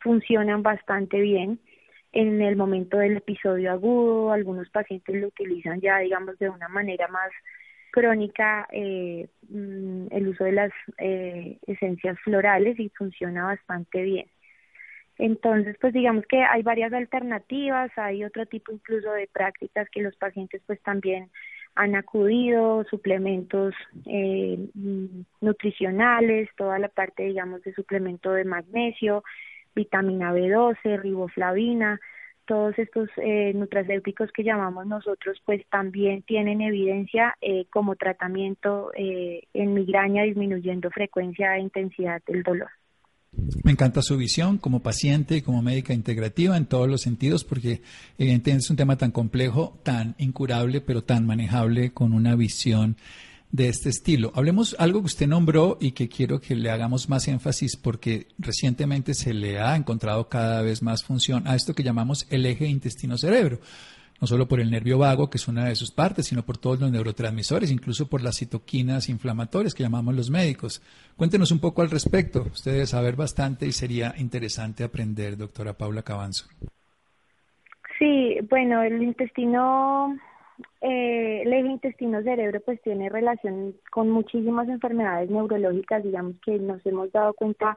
funcionan 0.00 0.64
bastante 0.64 1.20
bien 1.20 1.60
en 2.10 2.42
el 2.42 2.56
momento 2.56 2.98
del 2.98 3.18
episodio 3.18 3.70
agudo. 3.70 4.32
Algunos 4.32 4.68
pacientes 4.70 5.14
lo 5.14 5.28
utilizan 5.28 5.80
ya, 5.80 5.98
digamos, 5.98 6.36
de 6.40 6.50
una 6.50 6.66
manera 6.66 7.06
más 7.06 7.30
crónica 7.92 8.66
eh, 8.72 9.28
mm, 9.48 10.06
el 10.10 10.26
uso 10.26 10.42
de 10.42 10.52
las 10.52 10.72
eh, 10.98 11.58
esencias 11.68 12.18
florales 12.24 12.80
y 12.80 12.88
funciona 12.88 13.44
bastante 13.44 14.02
bien. 14.02 14.26
Entonces, 15.18 15.76
pues 15.80 15.92
digamos 15.92 16.26
que 16.26 16.42
hay 16.42 16.62
varias 16.62 16.92
alternativas, 16.92 17.92
hay 17.96 18.24
otro 18.24 18.44
tipo 18.46 18.72
incluso 18.72 19.12
de 19.12 19.28
prácticas 19.32 19.88
que 19.90 20.02
los 20.02 20.16
pacientes 20.16 20.62
pues 20.66 20.82
también 20.82 21.30
han 21.74 21.94
acudido, 21.94 22.84
suplementos 22.90 23.74
eh, 24.06 24.58
nutricionales, 25.40 26.48
toda 26.56 26.78
la 26.78 26.88
parte 26.88 27.24
digamos 27.24 27.62
de 27.62 27.74
suplemento 27.74 28.32
de 28.32 28.44
magnesio, 28.44 29.22
vitamina 29.74 30.32
B12, 30.32 31.00
riboflavina, 31.00 32.00
todos 32.48 32.76
estos 32.78 33.08
eh, 33.18 33.52
nutracéuticos 33.54 34.32
que 34.32 34.42
llamamos 34.42 34.86
nosotros 34.86 35.40
pues 35.44 35.64
también 35.68 36.22
tienen 36.22 36.62
evidencia 36.62 37.36
eh, 37.42 37.66
como 37.70 37.94
tratamiento 37.94 38.90
eh, 38.96 39.42
en 39.52 39.74
migraña 39.74 40.22
disminuyendo 40.24 40.90
frecuencia 40.90 41.56
e 41.56 41.60
intensidad 41.60 42.22
del 42.26 42.42
dolor. 42.42 42.70
Me 43.62 43.72
encanta 43.72 44.02
su 44.02 44.16
visión 44.16 44.58
como 44.58 44.80
paciente 44.80 45.36
y 45.36 45.42
como 45.42 45.62
médica 45.62 45.94
integrativa 45.94 46.56
en 46.56 46.66
todos 46.66 46.88
los 46.88 47.02
sentidos, 47.02 47.44
porque 47.44 47.82
evidentemente 48.16 48.64
es 48.64 48.70
un 48.70 48.76
tema 48.76 48.96
tan 48.96 49.10
complejo, 49.10 49.78
tan 49.82 50.14
incurable, 50.18 50.80
pero 50.80 51.04
tan 51.04 51.26
manejable 51.26 51.92
con 51.92 52.12
una 52.12 52.34
visión 52.34 52.96
de 53.50 53.68
este 53.68 53.88
estilo. 53.88 54.32
Hablemos 54.34 54.76
algo 54.78 55.00
que 55.00 55.06
usted 55.06 55.26
nombró 55.26 55.78
y 55.80 55.92
que 55.92 56.08
quiero 56.08 56.40
que 56.40 56.54
le 56.54 56.70
hagamos 56.70 57.08
más 57.08 57.28
énfasis 57.28 57.76
porque 57.76 58.28
recientemente 58.38 59.14
se 59.14 59.32
le 59.32 59.58
ha 59.58 59.76
encontrado 59.76 60.28
cada 60.28 60.60
vez 60.62 60.82
más 60.82 61.02
función 61.02 61.46
a 61.46 61.54
esto 61.54 61.74
que 61.74 61.82
llamamos 61.82 62.26
el 62.30 62.44
eje 62.44 62.66
intestino-cerebro 62.66 63.60
no 64.20 64.26
solo 64.26 64.46
por 64.46 64.60
el 64.60 64.70
nervio 64.70 64.98
vago, 64.98 65.30
que 65.30 65.38
es 65.38 65.46
una 65.48 65.66
de 65.66 65.76
sus 65.76 65.92
partes, 65.92 66.26
sino 66.26 66.42
por 66.42 66.58
todos 66.58 66.80
los 66.80 66.90
neurotransmisores, 66.90 67.70
incluso 67.70 68.08
por 68.08 68.22
las 68.22 68.36
citoquinas 68.38 69.08
inflamatorias 69.08 69.74
que 69.74 69.84
llamamos 69.84 70.14
los 70.14 70.30
médicos. 70.30 70.82
Cuéntenos 71.16 71.52
un 71.52 71.60
poco 71.60 71.82
al 71.82 71.90
respecto. 71.90 72.42
Usted 72.52 72.72
debe 72.72 72.86
saber 72.86 73.14
bastante 73.14 73.66
y 73.66 73.72
sería 73.72 74.14
interesante 74.18 74.82
aprender, 74.82 75.36
doctora 75.36 75.72
Paula 75.74 76.02
Cabanzo. 76.02 76.46
Sí, 77.98 78.38
bueno, 78.48 78.82
el 78.82 79.02
intestino, 79.02 80.16
eh, 80.80 81.42
el 81.44 81.66
intestino-cerebro 81.66 82.60
pues 82.60 82.80
tiene 82.82 83.08
relación 83.08 83.74
con 83.90 84.10
muchísimas 84.10 84.68
enfermedades 84.68 85.30
neurológicas, 85.30 86.04
digamos 86.04 86.36
que 86.44 86.58
nos 86.58 86.84
hemos 86.86 87.10
dado 87.12 87.32
cuenta 87.34 87.76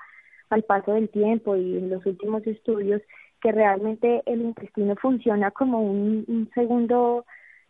al 0.49 0.63
paso 0.63 0.93
del 0.93 1.09
tiempo 1.09 1.55
y 1.55 1.77
en 1.77 1.89
los 1.89 2.05
últimos 2.05 2.45
estudios 2.45 3.01
que 3.41 3.51
realmente 3.51 4.21
el 4.25 4.41
intestino 4.41 4.95
funciona 4.95 5.51
como 5.51 5.81
un, 5.81 6.49
segundo 6.53 7.25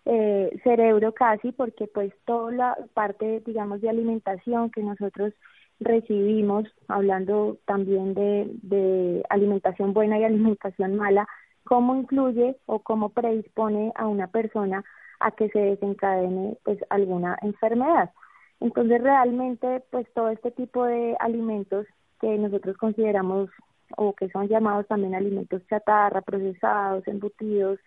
eh, 0.05 0.59
cerebro 0.63 1.13
casi 1.13 1.51
porque 1.51 1.87
pues 1.87 2.11
toda 2.25 2.51
la 2.51 2.77
parte 2.93 3.41
digamos 3.45 3.81
de 3.81 3.89
alimentación 3.89 4.71
que 4.71 4.81
nosotros 4.83 5.33
recibimos 5.79 6.65
hablando 6.87 7.57
también 7.65 8.13
de, 8.13 8.51
de 8.63 9.23
alimentación 9.29 9.93
buena 9.93 10.19
y 10.19 10.23
alimentación 10.23 10.95
mala 10.95 11.27
cómo 11.63 11.95
incluye 11.95 12.57
o 12.65 12.79
cómo 12.79 13.09
predispone 13.09 13.91
a 13.95 14.07
una 14.07 14.27
persona 14.27 14.83
a 15.19 15.31
que 15.31 15.49
se 15.49 15.59
desencadene 15.59 16.57
pues 16.63 16.79
alguna 16.89 17.37
enfermedad 17.41 18.11
entonces 18.59 19.01
realmente 19.01 19.83
pues 19.91 20.11
todo 20.13 20.29
este 20.29 20.51
tipo 20.51 20.85
de 20.85 21.15
alimentos 21.19 21.85
que 22.19 22.37
nosotros 22.37 22.77
consideramos 22.77 23.49
o 23.97 24.13
que 24.13 24.29
son 24.29 24.47
llamados 24.47 24.87
también 24.87 25.15
alimentos 25.15 25.61
chatarra, 25.67 26.21
procesados, 26.21 27.07
embutidos, 27.07 27.79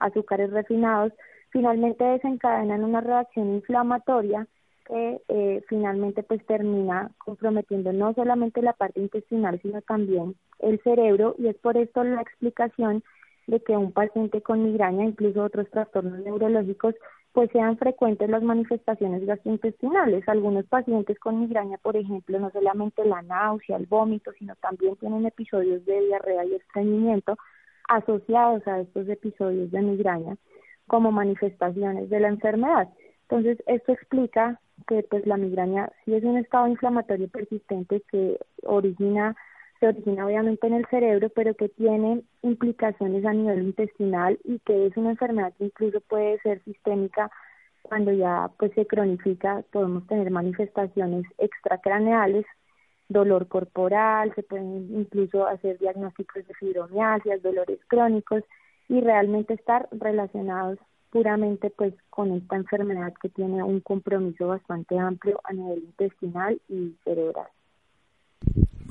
azúcares 0.00 0.50
refinados, 0.50 1.12
finalmente 1.50 2.04
desencadenan 2.04 2.84
una 2.84 3.00
reacción 3.00 3.54
inflamatoria 3.54 4.46
que 4.86 5.22
eh, 5.28 5.62
finalmente 5.68 6.22
pues 6.22 6.44
termina 6.46 7.12
comprometiendo 7.18 7.92
no 7.92 8.14
solamente 8.14 8.62
la 8.62 8.72
parte 8.72 9.00
intestinal 9.00 9.60
sino 9.62 9.80
también 9.82 10.34
el 10.58 10.80
cerebro. 10.82 11.34
Y 11.38 11.48
es 11.48 11.56
por 11.56 11.76
esto 11.76 12.02
la 12.02 12.22
explicación 12.22 13.02
de 13.46 13.60
que 13.60 13.76
un 13.76 13.92
paciente 13.92 14.40
con 14.40 14.64
migraña, 14.64 15.04
incluso 15.04 15.42
otros 15.42 15.68
trastornos 15.70 16.20
neurológicos, 16.20 16.94
pues 17.32 17.50
sean 17.50 17.78
frecuentes 17.78 18.28
las 18.28 18.42
manifestaciones 18.42 19.24
gastrointestinales. 19.24 20.28
Algunos 20.28 20.66
pacientes 20.66 21.18
con 21.18 21.40
migraña, 21.40 21.78
por 21.78 21.96
ejemplo, 21.96 22.38
no 22.38 22.50
solamente 22.50 23.04
la 23.04 23.22
náusea, 23.22 23.76
el 23.76 23.86
vómito, 23.86 24.32
sino 24.38 24.54
también 24.56 24.96
tienen 24.96 25.24
episodios 25.24 25.84
de 25.86 26.00
diarrea 26.00 26.44
y 26.44 26.54
estreñimiento 26.54 27.36
asociados 27.88 28.66
a 28.68 28.80
estos 28.80 29.08
episodios 29.08 29.70
de 29.70 29.80
migraña 29.80 30.36
como 30.86 31.10
manifestaciones 31.10 32.10
de 32.10 32.20
la 32.20 32.28
enfermedad. 32.28 32.88
Entonces, 33.22 33.62
esto 33.66 33.92
explica 33.92 34.60
que 34.86 35.02
pues 35.04 35.26
la 35.26 35.36
migraña 35.36 35.90
sí 36.04 36.14
es 36.14 36.24
un 36.24 36.36
estado 36.36 36.68
inflamatorio 36.68 37.28
persistente 37.28 38.02
que 38.10 38.38
origina 38.64 39.36
se 39.82 39.88
origina 39.88 40.24
obviamente 40.24 40.64
en 40.64 40.74
el 40.74 40.86
cerebro, 40.86 41.28
pero 41.30 41.54
que 41.54 41.68
tiene 41.68 42.22
implicaciones 42.42 43.24
a 43.24 43.32
nivel 43.32 43.64
intestinal 43.64 44.38
y 44.44 44.60
que 44.60 44.86
es 44.86 44.96
una 44.96 45.10
enfermedad 45.10 45.52
que 45.58 45.64
incluso 45.64 46.00
puede 46.02 46.38
ser 46.42 46.62
sistémica 46.62 47.32
cuando 47.82 48.12
ya 48.12 48.48
pues 48.60 48.70
se 48.76 48.86
cronifica, 48.86 49.64
podemos 49.72 50.06
tener 50.06 50.30
manifestaciones 50.30 51.26
extracraneales, 51.36 52.46
dolor 53.08 53.48
corporal, 53.48 54.32
se 54.36 54.44
pueden 54.44 54.88
incluso 55.00 55.48
hacer 55.48 55.80
diagnósticos 55.80 56.46
de 56.46 56.54
fibromialgia, 56.54 57.38
dolores 57.38 57.80
crónicos 57.88 58.44
y 58.88 59.00
realmente 59.00 59.54
estar 59.54 59.88
relacionados 59.90 60.78
puramente 61.10 61.70
pues 61.70 61.92
con 62.08 62.30
esta 62.30 62.54
enfermedad 62.54 63.12
que 63.20 63.30
tiene 63.30 63.64
un 63.64 63.80
compromiso 63.80 64.46
bastante 64.46 64.96
amplio 64.96 65.40
a 65.42 65.52
nivel 65.52 65.78
intestinal 65.80 66.60
y 66.68 66.94
cerebral. 67.02 67.48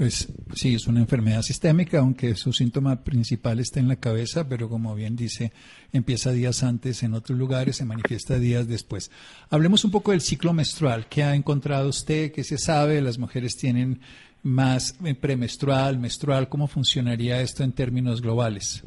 Pues 0.01 0.33
sí, 0.55 0.73
es 0.73 0.87
una 0.87 0.99
enfermedad 0.99 1.43
sistémica, 1.43 1.99
aunque 1.99 2.33
su 2.33 2.53
síntoma 2.53 3.03
principal 3.03 3.59
está 3.59 3.79
en 3.79 3.87
la 3.87 3.97
cabeza, 3.97 4.49
pero 4.49 4.67
como 4.67 4.95
bien 4.95 5.15
dice, 5.15 5.51
empieza 5.93 6.31
días 6.31 6.63
antes 6.63 7.03
en 7.03 7.13
otros 7.13 7.37
lugares, 7.37 7.75
se 7.75 7.85
manifiesta 7.85 8.39
días 8.39 8.67
después. 8.67 9.11
Hablemos 9.51 9.85
un 9.85 9.91
poco 9.91 10.09
del 10.09 10.21
ciclo 10.21 10.53
menstrual. 10.53 11.05
¿Qué 11.07 11.21
ha 11.21 11.35
encontrado 11.35 11.87
usted? 11.87 12.31
¿Qué 12.31 12.43
se 12.43 12.57
sabe? 12.57 12.99
Las 12.99 13.19
mujeres 13.19 13.55
tienen 13.55 13.99
más 14.41 14.99
eh, 15.05 15.13
premenstrual, 15.13 15.99
menstrual. 15.99 16.49
¿Cómo 16.49 16.65
funcionaría 16.65 17.39
esto 17.39 17.63
en 17.63 17.71
términos 17.71 18.23
globales? 18.23 18.83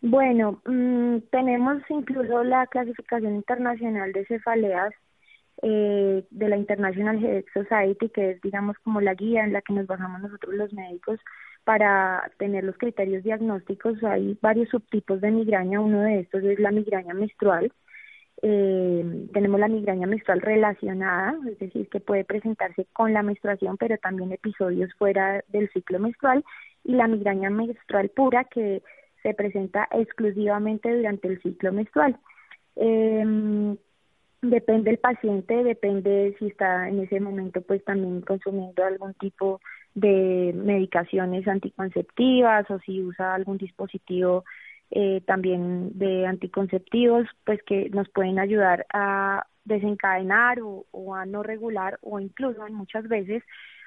Bueno, 0.00 0.60
mm, 0.66 1.18
tenemos 1.30 1.80
incluso 1.90 2.42
la 2.42 2.66
clasificación 2.66 3.36
internacional 3.36 4.12
de 4.12 4.26
cefaleas 4.26 4.92
eh, 5.68 6.24
de 6.30 6.48
la 6.48 6.56
International 6.56 7.18
Health 7.18 7.46
Society, 7.52 8.08
que 8.10 8.30
es, 8.30 8.40
digamos, 8.40 8.78
como 8.84 9.00
la 9.00 9.14
guía 9.14 9.42
en 9.42 9.52
la 9.52 9.62
que 9.62 9.72
nos 9.72 9.88
basamos 9.88 10.20
nosotros 10.20 10.54
los 10.54 10.72
médicos 10.72 11.18
para 11.64 12.30
tener 12.38 12.62
los 12.62 12.78
criterios 12.78 13.24
diagnósticos. 13.24 14.00
Hay 14.04 14.38
varios 14.40 14.68
subtipos 14.68 15.20
de 15.20 15.32
migraña, 15.32 15.80
uno 15.80 16.02
de 16.02 16.20
estos 16.20 16.44
es 16.44 16.60
la 16.60 16.70
migraña 16.70 17.14
menstrual. 17.14 17.72
Eh, 18.42 19.26
tenemos 19.32 19.58
la 19.58 19.66
migraña 19.66 20.06
menstrual 20.06 20.40
relacionada, 20.40 21.34
es 21.50 21.58
decir, 21.58 21.88
que 21.88 21.98
puede 21.98 22.24
presentarse 22.24 22.86
con 22.92 23.12
la 23.12 23.24
menstruación, 23.24 23.76
pero 23.76 23.98
también 23.98 24.30
episodios 24.30 24.94
fuera 24.94 25.42
del 25.48 25.68
ciclo 25.70 25.98
menstrual, 25.98 26.44
y 26.84 26.92
la 26.92 27.08
migraña 27.08 27.50
menstrual 27.50 28.08
pura, 28.10 28.44
que 28.44 28.84
se 29.24 29.34
presenta 29.34 29.88
exclusivamente 29.90 30.96
durante 30.96 31.26
el 31.26 31.42
ciclo 31.42 31.72
menstrual. 31.72 32.16
Eh, 32.76 33.76
Depende 34.50 34.90
del 34.90 34.98
paciente, 34.98 35.64
depende 35.64 36.36
si 36.38 36.46
está 36.46 36.88
en 36.88 37.00
ese 37.00 37.18
momento 37.18 37.62
pues 37.62 37.84
también 37.84 38.20
consumiendo 38.20 38.84
algún 38.84 39.12
tipo 39.14 39.60
de 39.94 40.52
medicaciones 40.54 41.48
anticonceptivas 41.48 42.70
o 42.70 42.78
si 42.80 43.02
usa 43.02 43.34
algún 43.34 43.58
dispositivo 43.58 44.44
eh, 44.92 45.20
también 45.26 45.98
de 45.98 46.26
anticonceptivos 46.26 47.26
pues 47.44 47.60
que 47.64 47.90
nos 47.90 48.08
pueden 48.10 48.38
ayudar 48.38 48.86
a 48.92 49.46
desencadenar 49.64 50.60
o, 50.62 51.14
a 51.16 51.26
no 51.26 51.42
regular 51.42 51.98
o 52.02 52.20
incluso 52.20 52.64
muchas 52.68 53.08
veces 53.08 53.42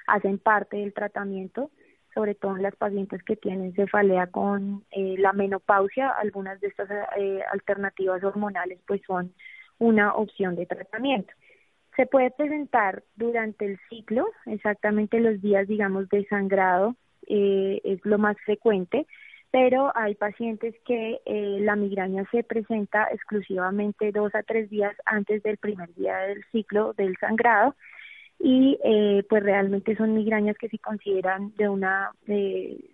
hacen 0.06 0.38
parte 0.38 0.76
del 0.76 0.92
tratamiento 0.92 1.70
sobre 2.12 2.34
todo 2.34 2.56
en 2.56 2.64
las 2.64 2.76
pacientes 2.76 3.22
que 3.22 3.36
tienen 3.36 3.72
cefalea 3.72 4.26
con 4.26 4.84
eh, 4.90 5.14
la 5.16 5.32
menopausia. 5.32 6.10
Algunas 6.10 6.60
de 6.60 6.66
estas 6.66 6.90
eh, 7.16 7.40
alternativas 7.50 8.22
hormonales 8.24 8.80
pues 8.84 9.00
son 9.06 9.32
una 9.80 10.14
opción 10.14 10.54
de 10.54 10.66
tratamiento. 10.66 11.32
Se 11.96 12.06
puede 12.06 12.30
presentar 12.30 13.02
durante 13.16 13.66
el 13.66 13.80
ciclo, 13.88 14.26
exactamente 14.46 15.18
los 15.18 15.42
días, 15.42 15.66
digamos, 15.66 16.08
de 16.08 16.24
sangrado 16.26 16.94
eh, 17.26 17.80
es 17.84 18.04
lo 18.04 18.18
más 18.18 18.36
frecuente, 18.44 19.06
pero 19.50 19.90
hay 19.96 20.14
pacientes 20.14 20.74
que 20.86 21.20
eh, 21.24 21.58
la 21.60 21.74
migraña 21.74 22.24
se 22.30 22.44
presenta 22.44 23.08
exclusivamente 23.12 24.12
dos 24.12 24.32
a 24.34 24.44
tres 24.44 24.70
días 24.70 24.94
antes 25.04 25.42
del 25.42 25.56
primer 25.56 25.92
día 25.94 26.16
del 26.18 26.44
ciclo 26.52 26.92
del 26.92 27.16
sangrado 27.18 27.74
y 28.38 28.78
eh, 28.84 29.24
pues 29.28 29.42
realmente 29.42 29.96
son 29.96 30.14
migrañas 30.14 30.56
que 30.56 30.68
se 30.68 30.78
consideran 30.78 31.52
de 31.56 31.68
una 31.68 32.12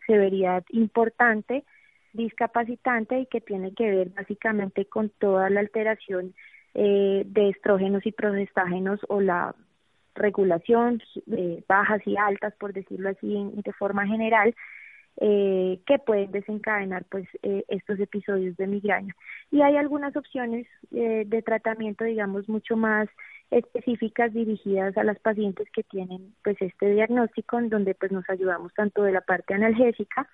severidad 0.06 0.64
importante, 0.70 1.64
discapacitante 2.12 3.20
y 3.20 3.26
que 3.26 3.40
tiene 3.40 3.74
que 3.74 3.90
ver 3.90 4.08
básicamente 4.08 4.86
con 4.86 5.10
toda 5.10 5.50
la 5.50 5.60
alteración 5.60 6.34
eh, 6.78 7.24
de 7.26 7.48
estrógenos 7.48 8.04
y 8.04 8.12
progestágenos 8.12 9.00
o 9.08 9.20
la 9.20 9.54
regulación 10.14 11.02
eh, 11.32 11.64
bajas 11.66 12.00
y 12.06 12.16
altas, 12.16 12.54
por 12.58 12.72
decirlo 12.72 13.08
así, 13.08 13.50
de 13.64 13.72
forma 13.72 14.06
general, 14.06 14.54
eh, 15.18 15.80
que 15.86 15.98
pueden 15.98 16.30
desencadenar 16.30 17.06
pues 17.10 17.26
eh, 17.42 17.64
estos 17.68 17.98
episodios 17.98 18.54
de 18.58 18.66
migraña. 18.66 19.16
Y 19.50 19.62
hay 19.62 19.76
algunas 19.76 20.14
opciones 20.14 20.66
eh, 20.92 21.24
de 21.26 21.40
tratamiento, 21.40 22.04
digamos, 22.04 22.46
mucho 22.50 22.76
más 22.76 23.08
específicas 23.50 24.34
dirigidas 24.34 24.94
a 24.98 25.04
las 25.04 25.18
pacientes 25.18 25.70
que 25.70 25.84
tienen 25.84 26.34
pues 26.44 26.56
este 26.60 26.90
diagnóstico 26.90 27.58
en 27.58 27.70
donde 27.70 27.94
pues 27.94 28.12
nos 28.12 28.28
ayudamos 28.28 28.74
tanto 28.74 29.04
de 29.04 29.12
la 29.12 29.22
parte 29.22 29.54
analgésica 29.54 30.28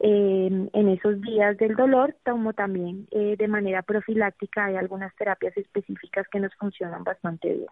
eh, 0.00 0.68
en 0.72 0.88
esos 0.88 1.20
días 1.20 1.56
del 1.56 1.76
dolor, 1.76 2.16
como 2.24 2.52
también 2.52 3.06
eh, 3.10 3.36
de 3.38 3.48
manera 3.48 3.82
profiláctica 3.82 4.66
hay 4.66 4.76
algunas 4.76 5.14
terapias 5.16 5.56
específicas 5.56 6.26
que 6.30 6.40
nos 6.40 6.52
funcionan 6.56 7.04
bastante 7.04 7.48
bien. 7.48 7.68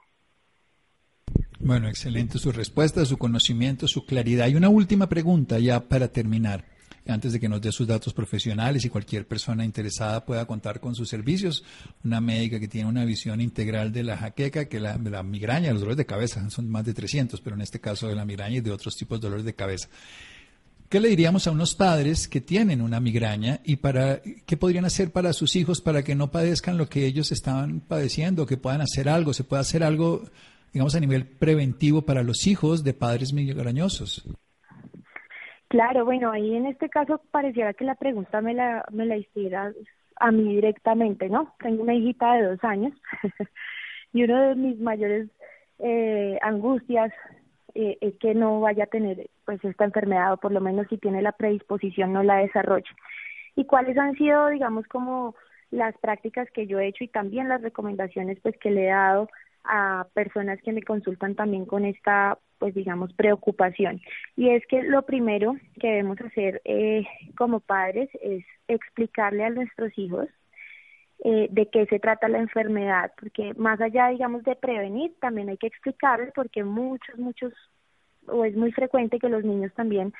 Bueno, 1.58 1.88
excelente 1.88 2.38
su 2.38 2.50
respuesta, 2.52 3.04
su 3.04 3.18
conocimiento, 3.18 3.86
su 3.86 4.04
claridad. 4.04 4.48
Y 4.48 4.56
una 4.56 4.68
última 4.68 5.08
pregunta 5.08 5.58
ya 5.58 5.88
para 5.88 6.08
terminar, 6.08 6.64
antes 7.06 7.32
de 7.32 7.40
que 7.40 7.48
nos 7.48 7.60
dé 7.60 7.72
sus 7.72 7.86
datos 7.86 8.14
profesionales 8.14 8.84
y 8.84 8.90
cualquier 8.90 9.26
persona 9.26 9.64
interesada 9.64 10.24
pueda 10.24 10.44
contar 10.46 10.80
con 10.80 10.94
sus 10.94 11.08
servicios. 11.08 11.64
Una 12.04 12.20
médica 12.20 12.60
que 12.60 12.68
tiene 12.68 12.88
una 12.88 13.04
visión 13.04 13.40
integral 13.40 13.92
de 13.92 14.04
la 14.04 14.16
jaqueca, 14.16 14.66
que 14.66 14.80
la, 14.80 14.96
la 14.96 15.22
migraña, 15.22 15.72
los 15.72 15.80
dolores 15.80 15.98
de 15.98 16.06
cabeza, 16.06 16.48
son 16.50 16.68
más 16.68 16.84
de 16.84 16.94
300, 16.94 17.40
pero 17.40 17.56
en 17.56 17.62
este 17.62 17.80
caso 17.80 18.08
de 18.08 18.14
la 18.14 18.24
migraña 18.24 18.56
y 18.56 18.60
de 18.60 18.70
otros 18.70 18.96
tipos 18.96 19.20
de 19.20 19.26
dolores 19.26 19.44
de 19.44 19.54
cabeza. 19.54 19.88
¿Qué 20.92 21.00
le 21.00 21.08
diríamos 21.08 21.46
a 21.46 21.52
unos 21.52 21.74
padres 21.74 22.28
que 22.28 22.42
tienen 22.42 22.82
una 22.82 23.00
migraña 23.00 23.60
y 23.64 23.76
para 23.76 24.20
qué 24.46 24.58
podrían 24.58 24.84
hacer 24.84 25.10
para 25.10 25.32
sus 25.32 25.56
hijos 25.56 25.80
para 25.80 26.02
que 26.02 26.14
no 26.14 26.30
padezcan 26.30 26.76
lo 26.76 26.84
que 26.84 27.06
ellos 27.06 27.32
estaban 27.32 27.80
padeciendo, 27.80 28.44
que 28.44 28.58
puedan 28.58 28.82
hacer 28.82 29.08
algo, 29.08 29.32
se 29.32 29.42
pueda 29.42 29.62
hacer 29.62 29.84
algo, 29.84 30.20
digamos, 30.70 30.94
a 30.94 31.00
nivel 31.00 31.26
preventivo 31.26 32.02
para 32.02 32.22
los 32.22 32.46
hijos 32.46 32.84
de 32.84 32.92
padres 32.92 33.32
migrañosos? 33.32 34.22
Claro, 35.68 36.04
bueno, 36.04 36.30
ahí 36.30 36.56
en 36.56 36.66
este 36.66 36.90
caso 36.90 37.22
pareciera 37.30 37.72
que 37.72 37.86
la 37.86 37.94
pregunta 37.94 38.42
me 38.42 38.52
la, 38.52 38.84
me 38.92 39.06
la 39.06 39.16
hiciera 39.16 39.72
a 40.16 40.30
mí 40.30 40.56
directamente, 40.56 41.30
¿no? 41.30 41.54
Tengo 41.58 41.84
una 41.84 41.94
hijita 41.94 42.34
de 42.34 42.48
dos 42.48 42.64
años 42.64 42.92
y 44.12 44.24
uno 44.24 44.48
de 44.48 44.54
mis 44.56 44.78
mayores 44.78 45.30
eh, 45.78 46.38
angustias 46.42 47.14
eh, 47.74 47.98
es 48.00 48.14
que 48.18 48.34
no 48.34 48.60
vaya 48.60 48.84
a 48.84 48.88
tener 48.88 49.28
pues 49.44 49.64
esta 49.64 49.84
enfermedad 49.84 50.32
o 50.32 50.36
por 50.36 50.52
lo 50.52 50.60
menos 50.60 50.86
si 50.88 50.98
tiene 50.98 51.22
la 51.22 51.32
predisposición 51.32 52.12
no 52.12 52.22
la 52.22 52.36
desarrolle. 52.36 52.90
¿Y 53.54 53.66
cuáles 53.66 53.98
han 53.98 54.14
sido, 54.14 54.48
digamos, 54.48 54.86
como 54.86 55.34
las 55.70 55.96
prácticas 55.98 56.48
que 56.50 56.66
yo 56.66 56.78
he 56.78 56.88
hecho 56.88 57.04
y 57.04 57.08
también 57.08 57.48
las 57.48 57.62
recomendaciones 57.62 58.38
pues 58.42 58.56
que 58.58 58.70
le 58.70 58.84
he 58.84 58.90
dado 58.90 59.28
a 59.64 60.06
personas 60.12 60.60
que 60.62 60.72
me 60.72 60.82
consultan 60.82 61.34
también 61.34 61.66
con 61.66 61.84
esta 61.84 62.38
pues 62.58 62.74
digamos 62.74 63.12
preocupación 63.14 64.00
y 64.36 64.50
es 64.50 64.64
que 64.66 64.82
lo 64.82 65.02
primero 65.02 65.56
que 65.80 65.88
debemos 65.88 66.20
hacer 66.20 66.60
eh, 66.64 67.04
como 67.36 67.60
padres 67.60 68.10
es 68.20 68.44
explicarle 68.68 69.44
a 69.44 69.50
nuestros 69.50 69.96
hijos 69.96 70.28
eh, 71.24 71.46
de 71.52 71.66
qué 71.66 71.86
se 71.86 72.00
trata 72.00 72.28
la 72.28 72.38
enfermedad, 72.38 73.12
porque 73.18 73.54
más 73.54 73.80
allá, 73.80 74.08
digamos, 74.08 74.42
de 74.42 74.56
prevenir, 74.56 75.14
también 75.20 75.48
hay 75.48 75.56
que 75.56 75.68
explicarles, 75.68 76.32
porque 76.34 76.64
muchos, 76.64 77.16
muchos, 77.16 77.52
o 78.26 78.44
es 78.44 78.56
muy 78.56 78.72
frecuente 78.72 79.20
que 79.20 79.28
los 79.28 79.44
niños 79.44 79.72
también, 79.74 80.12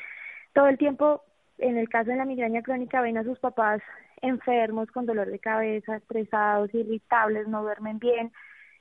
todo 0.55 0.69
el 0.69 0.79
tiempo, 0.79 1.23
en 1.59 1.77
el 1.77 1.89
caso 1.89 2.11
de 2.11 2.17
la 2.17 2.25
migraña 2.25 2.63
crónica, 2.63 3.01
ven 3.01 3.19
a 3.19 3.25
sus 3.25 3.39
papás 3.41 3.83
enfermos, 4.21 4.93
con 4.93 5.05
dolor 5.05 5.29
de 5.29 5.41
cabeza, 5.41 5.97
estresados, 5.97 6.73
irritables, 6.73 7.49
no 7.49 7.63
duermen 7.63 7.99
bien, 7.99 8.31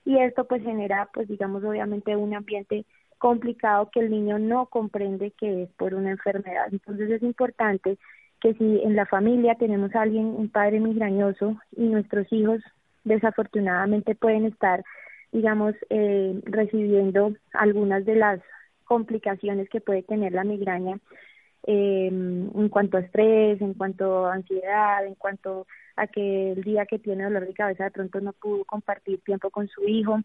y 0.06 0.20
esto 0.20 0.46
pues 0.46 0.62
genera, 0.62 1.10
pues 1.12 1.28
digamos, 1.28 1.64
obviamente 1.64 2.16
un 2.16 2.36
ambiente 2.36 2.86
complicado 3.18 3.90
que 3.92 4.00
el 4.00 4.12
niño 4.12 4.38
no 4.38 4.68
comprende 4.68 5.32
que 5.32 5.64
es 5.64 5.70
por 5.72 5.96
una 5.96 6.12
enfermedad. 6.12 6.68
Entonces 6.72 7.10
es 7.10 7.24
importante 7.24 7.98
que 8.42 8.54
si 8.56 8.82
en 8.84 8.96
la 8.96 9.06
familia 9.06 9.56
tenemos 9.56 9.96
a 9.96 10.02
alguien, 10.02 10.26
un 10.26 10.50
padre 10.50 10.80
migrañoso 10.80 11.58
y 11.76 11.84
nuestros 11.84 12.32
hijos 12.34 12.60
desafortunadamente 13.04 14.16
pueden 14.16 14.46
estar, 14.46 14.84
digamos, 15.32 15.76
eh, 15.90 16.40
recibiendo 16.46 17.34
algunas 17.54 18.04
de 18.06 18.16
las 18.16 18.42
complicaciones 18.84 19.70
que 19.70 19.80
puede 19.80 20.04
tener 20.04 20.34
la 20.34 20.44
migraña 20.44 21.00
eh, 21.68 22.08
en 22.08 22.70
cuanto 22.70 22.98
a 22.98 23.02
estrés, 23.02 23.62
en 23.62 23.76
cuanto 23.76 24.26
a 24.26 24.34
ansiedad, 24.34 25.06
en 25.06 25.16
cuanto 25.16 25.68
a 25.96 26.08
que 26.08 26.54
el 26.54 26.64
día 26.64 26.86
que 26.86 27.00
tiene 27.00 27.24
dolor 27.24 27.46
de 27.46 27.54
cabeza 27.54 27.86
de 27.86 27.92
pronto 27.92 28.20
no 28.20 28.34
pudo 28.34 28.66
compartir 28.66 29.22
tiempo 29.22 29.52
con 29.52 29.68
su 29.68 29.84
hijo. 29.88 30.20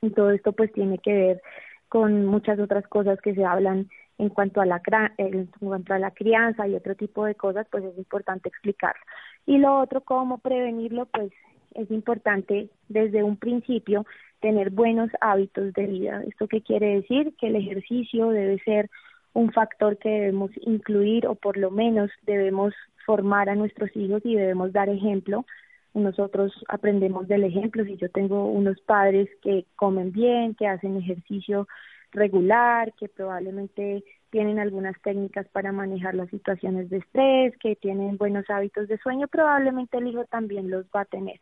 Y 0.00 0.10
todo 0.10 0.30
esto 0.30 0.52
pues 0.52 0.72
tiene 0.72 0.98
que 0.98 1.12
ver 1.12 1.42
con 1.90 2.24
muchas 2.24 2.58
otras 2.58 2.86
cosas 2.88 3.20
que 3.20 3.34
se 3.34 3.44
hablan 3.44 3.88
en 4.20 4.28
cuanto 4.28 4.60
a 4.60 4.66
la 4.66 4.82
en 5.16 5.46
cuanto 5.58 5.94
a 5.94 5.98
la 5.98 6.10
crianza 6.10 6.68
y 6.68 6.74
otro 6.74 6.94
tipo 6.94 7.24
de 7.24 7.34
cosas, 7.34 7.66
pues 7.70 7.84
es 7.84 7.96
importante 7.96 8.50
explicarlo. 8.50 9.00
Y 9.46 9.58
lo 9.58 9.80
otro, 9.80 10.02
cómo 10.02 10.38
prevenirlo, 10.38 11.06
pues 11.06 11.32
es 11.74 11.90
importante 11.90 12.68
desde 12.88 13.22
un 13.22 13.36
principio 13.38 14.04
tener 14.40 14.70
buenos 14.70 15.10
hábitos 15.20 15.72
de 15.72 15.86
vida. 15.86 16.22
¿Esto 16.28 16.48
qué 16.48 16.60
quiere 16.60 16.96
decir? 16.96 17.34
Que 17.38 17.46
el 17.46 17.56
ejercicio 17.56 18.28
debe 18.28 18.58
ser 18.58 18.90
un 19.32 19.52
factor 19.52 19.96
que 19.96 20.10
debemos 20.10 20.50
incluir 20.62 21.26
o 21.26 21.34
por 21.34 21.56
lo 21.56 21.70
menos 21.70 22.10
debemos 22.22 22.74
formar 23.06 23.48
a 23.48 23.54
nuestros 23.54 23.90
hijos 23.96 24.20
y 24.24 24.34
debemos 24.34 24.72
dar 24.72 24.90
ejemplo. 24.90 25.46
Nosotros 25.94 26.52
aprendemos 26.68 27.26
del 27.26 27.44
ejemplo. 27.44 27.84
Si 27.84 27.96
yo 27.96 28.10
tengo 28.10 28.46
unos 28.46 28.80
padres 28.82 29.28
que 29.42 29.64
comen 29.76 30.12
bien, 30.12 30.54
que 30.54 30.66
hacen 30.66 30.98
ejercicio 30.98 31.66
regular, 32.12 32.92
que 32.94 33.08
probablemente 33.08 34.04
tienen 34.30 34.58
algunas 34.58 35.00
técnicas 35.02 35.46
para 35.48 35.72
manejar 35.72 36.14
las 36.14 36.30
situaciones 36.30 36.88
de 36.88 36.98
estrés, 36.98 37.56
que 37.58 37.76
tienen 37.76 38.16
buenos 38.16 38.48
hábitos 38.48 38.88
de 38.88 38.98
sueño, 38.98 39.28
probablemente 39.28 39.98
el 39.98 40.08
hijo 40.08 40.24
también 40.26 40.70
los 40.70 40.86
va 40.94 41.02
a 41.02 41.04
tener. 41.04 41.40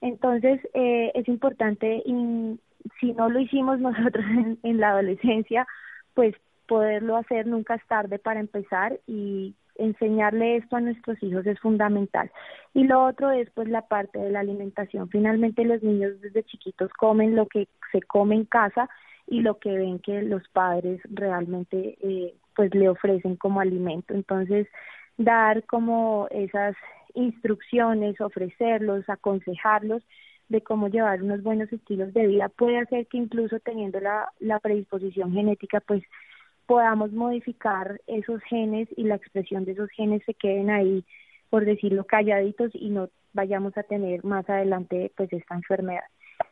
Entonces, 0.00 0.60
eh, 0.74 1.12
es 1.14 1.28
importante, 1.28 2.02
y 2.04 2.58
si 3.00 3.12
no 3.12 3.28
lo 3.28 3.40
hicimos 3.40 3.78
nosotros 3.80 4.24
en, 4.62 4.80
la 4.80 4.90
adolescencia, 4.90 5.66
pues 6.14 6.34
poderlo 6.66 7.16
hacer 7.16 7.46
nunca 7.46 7.74
es 7.74 7.86
tarde 7.86 8.18
para 8.18 8.40
empezar 8.40 8.98
y 9.06 9.54
enseñarle 9.76 10.56
esto 10.56 10.76
a 10.76 10.80
nuestros 10.80 11.20
hijos 11.22 11.46
es 11.46 11.58
fundamental. 11.60 12.30
Y 12.74 12.84
lo 12.84 13.04
otro 13.04 13.30
es 13.30 13.50
pues 13.50 13.68
la 13.68 13.82
parte 13.82 14.18
de 14.18 14.30
la 14.30 14.40
alimentación. 14.40 15.08
Finalmente 15.08 15.64
los 15.64 15.82
niños 15.82 16.20
desde 16.20 16.44
chiquitos 16.44 16.92
comen 16.92 17.34
lo 17.34 17.46
que 17.46 17.68
se 17.90 18.02
come 18.02 18.36
en 18.36 18.44
casa 18.44 18.88
y 19.26 19.40
lo 19.40 19.58
que 19.58 19.70
ven 19.70 19.98
que 19.98 20.22
los 20.22 20.46
padres 20.48 21.00
realmente 21.10 21.96
eh, 22.02 22.34
pues 22.54 22.74
le 22.74 22.88
ofrecen 22.88 23.36
como 23.36 23.60
alimento. 23.60 24.14
Entonces, 24.14 24.66
dar 25.16 25.64
como 25.64 26.26
esas 26.30 26.76
instrucciones, 27.14 28.20
ofrecerlos, 28.20 29.08
aconsejarlos 29.08 30.02
de 30.48 30.60
cómo 30.60 30.88
llevar 30.88 31.22
unos 31.22 31.42
buenos 31.42 31.72
estilos 31.72 32.12
de 32.12 32.26
vida 32.26 32.48
puede 32.48 32.78
hacer 32.78 33.06
que 33.06 33.16
incluso 33.16 33.58
teniendo 33.60 34.00
la, 34.00 34.28
la 34.38 34.60
predisposición 34.60 35.32
genética, 35.32 35.80
pues 35.80 36.02
podamos 36.66 37.12
modificar 37.12 38.00
esos 38.06 38.42
genes 38.44 38.88
y 38.96 39.04
la 39.04 39.16
expresión 39.16 39.64
de 39.64 39.72
esos 39.72 39.90
genes 39.90 40.22
se 40.24 40.34
queden 40.34 40.70
ahí, 40.70 41.04
por 41.50 41.64
decirlo, 41.64 42.04
calladitos 42.04 42.70
y 42.74 42.90
no 42.90 43.08
vayamos 43.32 43.76
a 43.76 43.82
tener 43.82 44.24
más 44.24 44.48
adelante 44.48 45.10
pues 45.16 45.32
esta 45.32 45.54
enfermedad. 45.54 46.04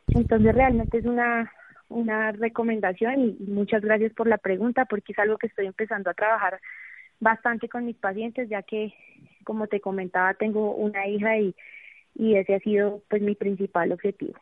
Entonces 0.07 0.53
realmente 0.53 0.97
es 0.97 1.05
una 1.05 1.51
una 1.91 2.31
recomendación 2.31 3.37
y 3.39 3.51
muchas 3.51 3.81
gracias 3.81 4.13
por 4.13 4.27
la 4.27 4.37
pregunta 4.37 4.85
porque 4.85 5.13
es 5.13 5.19
algo 5.19 5.37
que 5.37 5.47
estoy 5.47 5.67
empezando 5.67 6.09
a 6.09 6.13
trabajar 6.13 6.59
bastante 7.19 7.69
con 7.69 7.85
mis 7.85 7.97
pacientes 7.97 8.49
ya 8.49 8.63
que 8.63 8.93
como 9.43 9.67
te 9.67 9.79
comentaba 9.79 10.33
tengo 10.33 10.75
una 10.75 11.07
hija 11.07 11.37
y, 11.37 11.55
y 12.15 12.35
ese 12.35 12.55
ha 12.55 12.59
sido 12.59 13.01
pues 13.09 13.21
mi 13.21 13.35
principal 13.35 13.91
objetivo. 13.91 14.33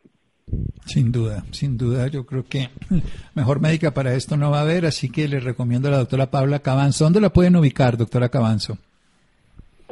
Sin 0.86 1.12
duda, 1.12 1.44
sin 1.52 1.76
duda, 1.76 2.08
yo 2.08 2.26
creo 2.26 2.44
que 2.44 2.68
mejor 3.34 3.60
médica 3.60 3.92
para 3.92 4.14
esto 4.14 4.36
no 4.36 4.50
va 4.50 4.58
a 4.58 4.62
haber, 4.62 4.86
así 4.86 5.10
que 5.10 5.28
le 5.28 5.38
recomiendo 5.38 5.88
a 5.88 5.92
la 5.92 5.98
doctora 5.98 6.30
Paula 6.30 6.58
Cabanzo. 6.60 7.04
¿Dónde 7.04 7.20
la 7.20 7.30
pueden 7.30 7.56
ubicar, 7.56 7.96
doctora 7.96 8.28
Cabanzo? 8.28 8.78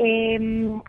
Eh, 0.00 0.38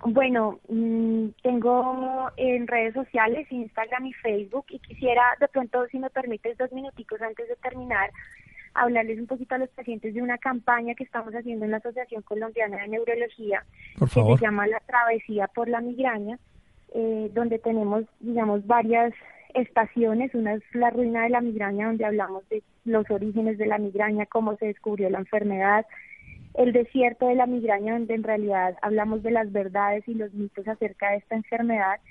bueno, 0.05 0.59
mm, 0.67 1.29
tengo 1.41 2.29
en 2.37 2.67
redes 2.67 2.93
sociales, 2.93 3.51
Instagram 3.51 4.05
y 4.05 4.13
Facebook, 4.13 4.65
y 4.69 4.77
quisiera 4.79 5.23
de 5.39 5.47
pronto, 5.47 5.87
si 5.87 5.97
me 5.97 6.11
permites, 6.11 6.57
dos 6.59 6.71
minuticos 6.71 7.19
antes 7.21 7.47
de 7.47 7.55
terminar, 7.55 8.11
hablarles 8.75 9.19
un 9.19 9.25
poquito 9.25 9.55
a 9.55 9.57
los 9.57 9.69
pacientes 9.69 10.13
de 10.13 10.21
una 10.21 10.37
campaña 10.37 10.93
que 10.93 11.03
estamos 11.03 11.33
haciendo 11.33 11.65
en 11.65 11.71
la 11.71 11.77
Asociación 11.77 12.21
Colombiana 12.21 12.77
de 12.77 12.87
Neurología, 12.87 13.65
que 13.97 14.07
se 14.07 14.37
llama 14.41 14.67
La 14.67 14.79
Travesía 14.81 15.47
por 15.47 15.67
la 15.67 15.81
Migraña, 15.81 16.37
eh, 16.93 17.31
donde 17.33 17.57
tenemos, 17.57 18.05
digamos, 18.19 18.65
varias 18.67 19.11
estaciones. 19.55 20.35
Una 20.35 20.53
es 20.53 20.63
La 20.73 20.91
Ruina 20.91 21.23
de 21.23 21.29
la 21.29 21.41
Migraña, 21.41 21.87
donde 21.87 22.05
hablamos 22.05 22.47
de 22.49 22.61
los 22.85 23.09
orígenes 23.09 23.57
de 23.57 23.65
la 23.65 23.77
migraña, 23.77 24.25
cómo 24.27 24.55
se 24.57 24.67
descubrió 24.67 25.09
la 25.09 25.19
enfermedad, 25.19 25.85
el 26.59 26.73
desierto 26.73 27.27
de 27.27 27.35
la 27.35 27.45
migraña, 27.45 27.93
donde 27.93 28.13
en 28.15 28.23
realidad 28.23 28.77
hablamos 28.81 29.23
de 29.23 29.31
las 29.31 29.49
verdades 29.53 30.05
y 30.09 30.13
los 30.13 30.33
mitos 30.33 30.67
acerca 30.67 31.11
de 31.11 31.17
esta 31.17 31.35
enfermedad, 31.35 32.01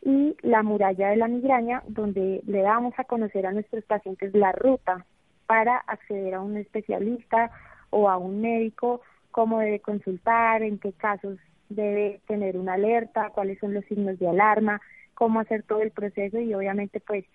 y 0.00 0.34
la 0.40 0.62
muralla 0.62 1.10
de 1.10 1.16
la 1.16 1.28
migraña, 1.28 1.82
donde 1.86 2.40
le 2.46 2.62
damos 2.62 2.94
a 2.96 3.04
conocer 3.04 3.46
a 3.46 3.52
nuestros 3.52 3.84
pacientes 3.84 4.32
la 4.32 4.52
ruta 4.52 5.04
para 5.46 5.76
acceder 5.76 6.34
a 6.34 6.40
un 6.40 6.56
especialista 6.56 7.50
o 7.90 8.08
a 8.08 8.16
un 8.16 8.40
médico, 8.40 9.02
cómo 9.30 9.58
debe 9.58 9.80
consultar, 9.80 10.62
en 10.62 10.78
qué 10.78 10.92
casos 10.94 11.36
debe 11.68 12.22
tener 12.26 12.56
una 12.56 12.74
alerta, 12.74 13.28
cuáles 13.34 13.58
son 13.58 13.74
los 13.74 13.84
signos 13.84 14.18
de 14.18 14.28
alarma, 14.28 14.80
cómo 15.12 15.40
hacer 15.40 15.64
todo 15.64 15.82
el 15.82 15.90
proceso 15.90 16.38
y 16.38 16.54
obviamente 16.54 17.00
pues 17.00 17.26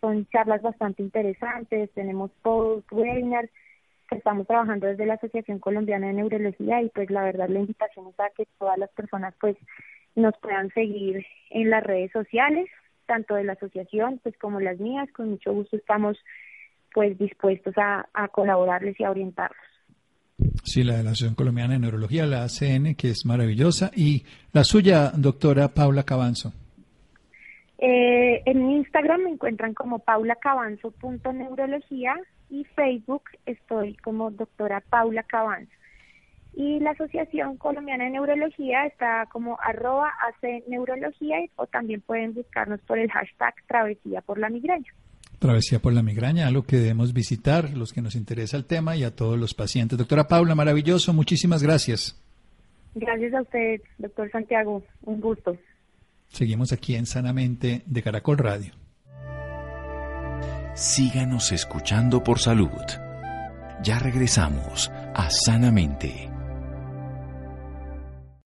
son 0.00 0.26
charlas 0.30 0.62
bastante 0.62 1.02
interesantes, 1.02 1.90
tenemos 1.90 2.30
post 2.40 2.90
webinars 2.90 3.50
estamos 4.12 4.46
trabajando 4.46 4.86
desde 4.86 5.06
la 5.06 5.14
Asociación 5.14 5.58
Colombiana 5.58 6.08
de 6.08 6.12
Neurología 6.14 6.82
y 6.82 6.88
pues 6.90 7.10
la 7.10 7.24
verdad 7.24 7.48
la 7.48 7.60
invitación 7.60 8.08
es 8.08 8.20
a 8.20 8.30
que 8.36 8.46
todas 8.58 8.78
las 8.78 8.90
personas 8.90 9.34
pues 9.40 9.56
nos 10.14 10.34
puedan 10.40 10.70
seguir 10.70 11.26
en 11.50 11.70
las 11.70 11.82
redes 11.82 12.12
sociales, 12.12 12.68
tanto 13.06 13.34
de 13.34 13.42
la 13.44 13.54
asociación 13.54 14.20
pues 14.22 14.36
como 14.38 14.60
las 14.60 14.78
mías, 14.78 15.10
con 15.12 15.30
mucho 15.30 15.52
gusto 15.52 15.76
estamos 15.76 16.16
pues 16.94 17.18
dispuestos 17.18 17.74
a, 17.76 18.06
colaborarles 18.28 18.98
y 19.00 19.04
a 19.04 19.10
orientarlos. 19.10 19.58
Sí, 20.64 20.84
la 20.84 20.96
de 20.96 21.04
la 21.04 21.10
Asociación 21.10 21.34
Colombiana 21.34 21.74
de 21.74 21.80
Neurología, 21.80 22.24
la 22.26 22.44
ACN, 22.44 22.94
que 22.94 23.08
es 23.08 23.24
maravillosa, 23.24 23.90
y 23.94 24.24
la 24.52 24.64
suya, 24.64 25.12
doctora 25.14 25.68
Paula 25.68 26.02
Cabanzo. 26.02 26.52
Eh, 27.78 28.42
en 28.46 28.70
Instagram 28.70 29.22
me 29.22 29.30
encuentran 29.30 29.72
como 29.74 30.00
paulacabanzo.neurología 30.00 32.16
y 32.52 32.64
Facebook 32.76 33.22
estoy 33.46 33.96
como 33.96 34.30
doctora 34.30 34.80
Paula 34.80 35.22
Cabanzo. 35.22 35.72
Y 36.54 36.80
la 36.80 36.90
Asociación 36.90 37.56
Colombiana 37.56 38.04
de 38.04 38.10
Neurología 38.10 38.84
está 38.84 39.26
como 39.32 39.58
arroba 39.58 40.10
AC 40.28 40.68
Neurología 40.68 41.38
o 41.56 41.66
también 41.66 42.02
pueden 42.02 42.34
buscarnos 42.34 42.78
por 42.82 42.98
el 42.98 43.10
hashtag 43.10 43.54
Travesía 43.66 44.20
por 44.20 44.38
la 44.38 44.50
Migraña. 44.50 44.92
Travesía 45.38 45.78
por 45.78 45.94
la 45.94 46.02
Migraña, 46.02 46.46
algo 46.46 46.64
que 46.64 46.76
debemos 46.76 47.14
visitar, 47.14 47.70
los 47.70 47.94
que 47.94 48.02
nos 48.02 48.14
interesa 48.14 48.58
el 48.58 48.66
tema 48.66 48.96
y 48.96 49.04
a 49.04 49.16
todos 49.16 49.38
los 49.38 49.54
pacientes. 49.54 49.96
Doctora 49.96 50.28
Paula, 50.28 50.54
maravilloso, 50.54 51.14
muchísimas 51.14 51.62
gracias. 51.62 52.22
Gracias 52.94 53.32
a 53.32 53.40
usted, 53.40 53.80
doctor 53.96 54.30
Santiago, 54.30 54.84
un 55.04 55.20
gusto. 55.22 55.56
Seguimos 56.28 56.70
aquí 56.72 56.96
en 56.96 57.06
Sanamente 57.06 57.82
de 57.86 58.02
Caracol 58.02 58.36
Radio 58.36 58.81
síganos 60.74 61.52
escuchando 61.52 62.22
por 62.22 62.38
salud. 62.38 62.84
Ya 63.82 63.98
regresamos 63.98 64.90
a 65.14 65.28
Sanamente. 65.30 66.31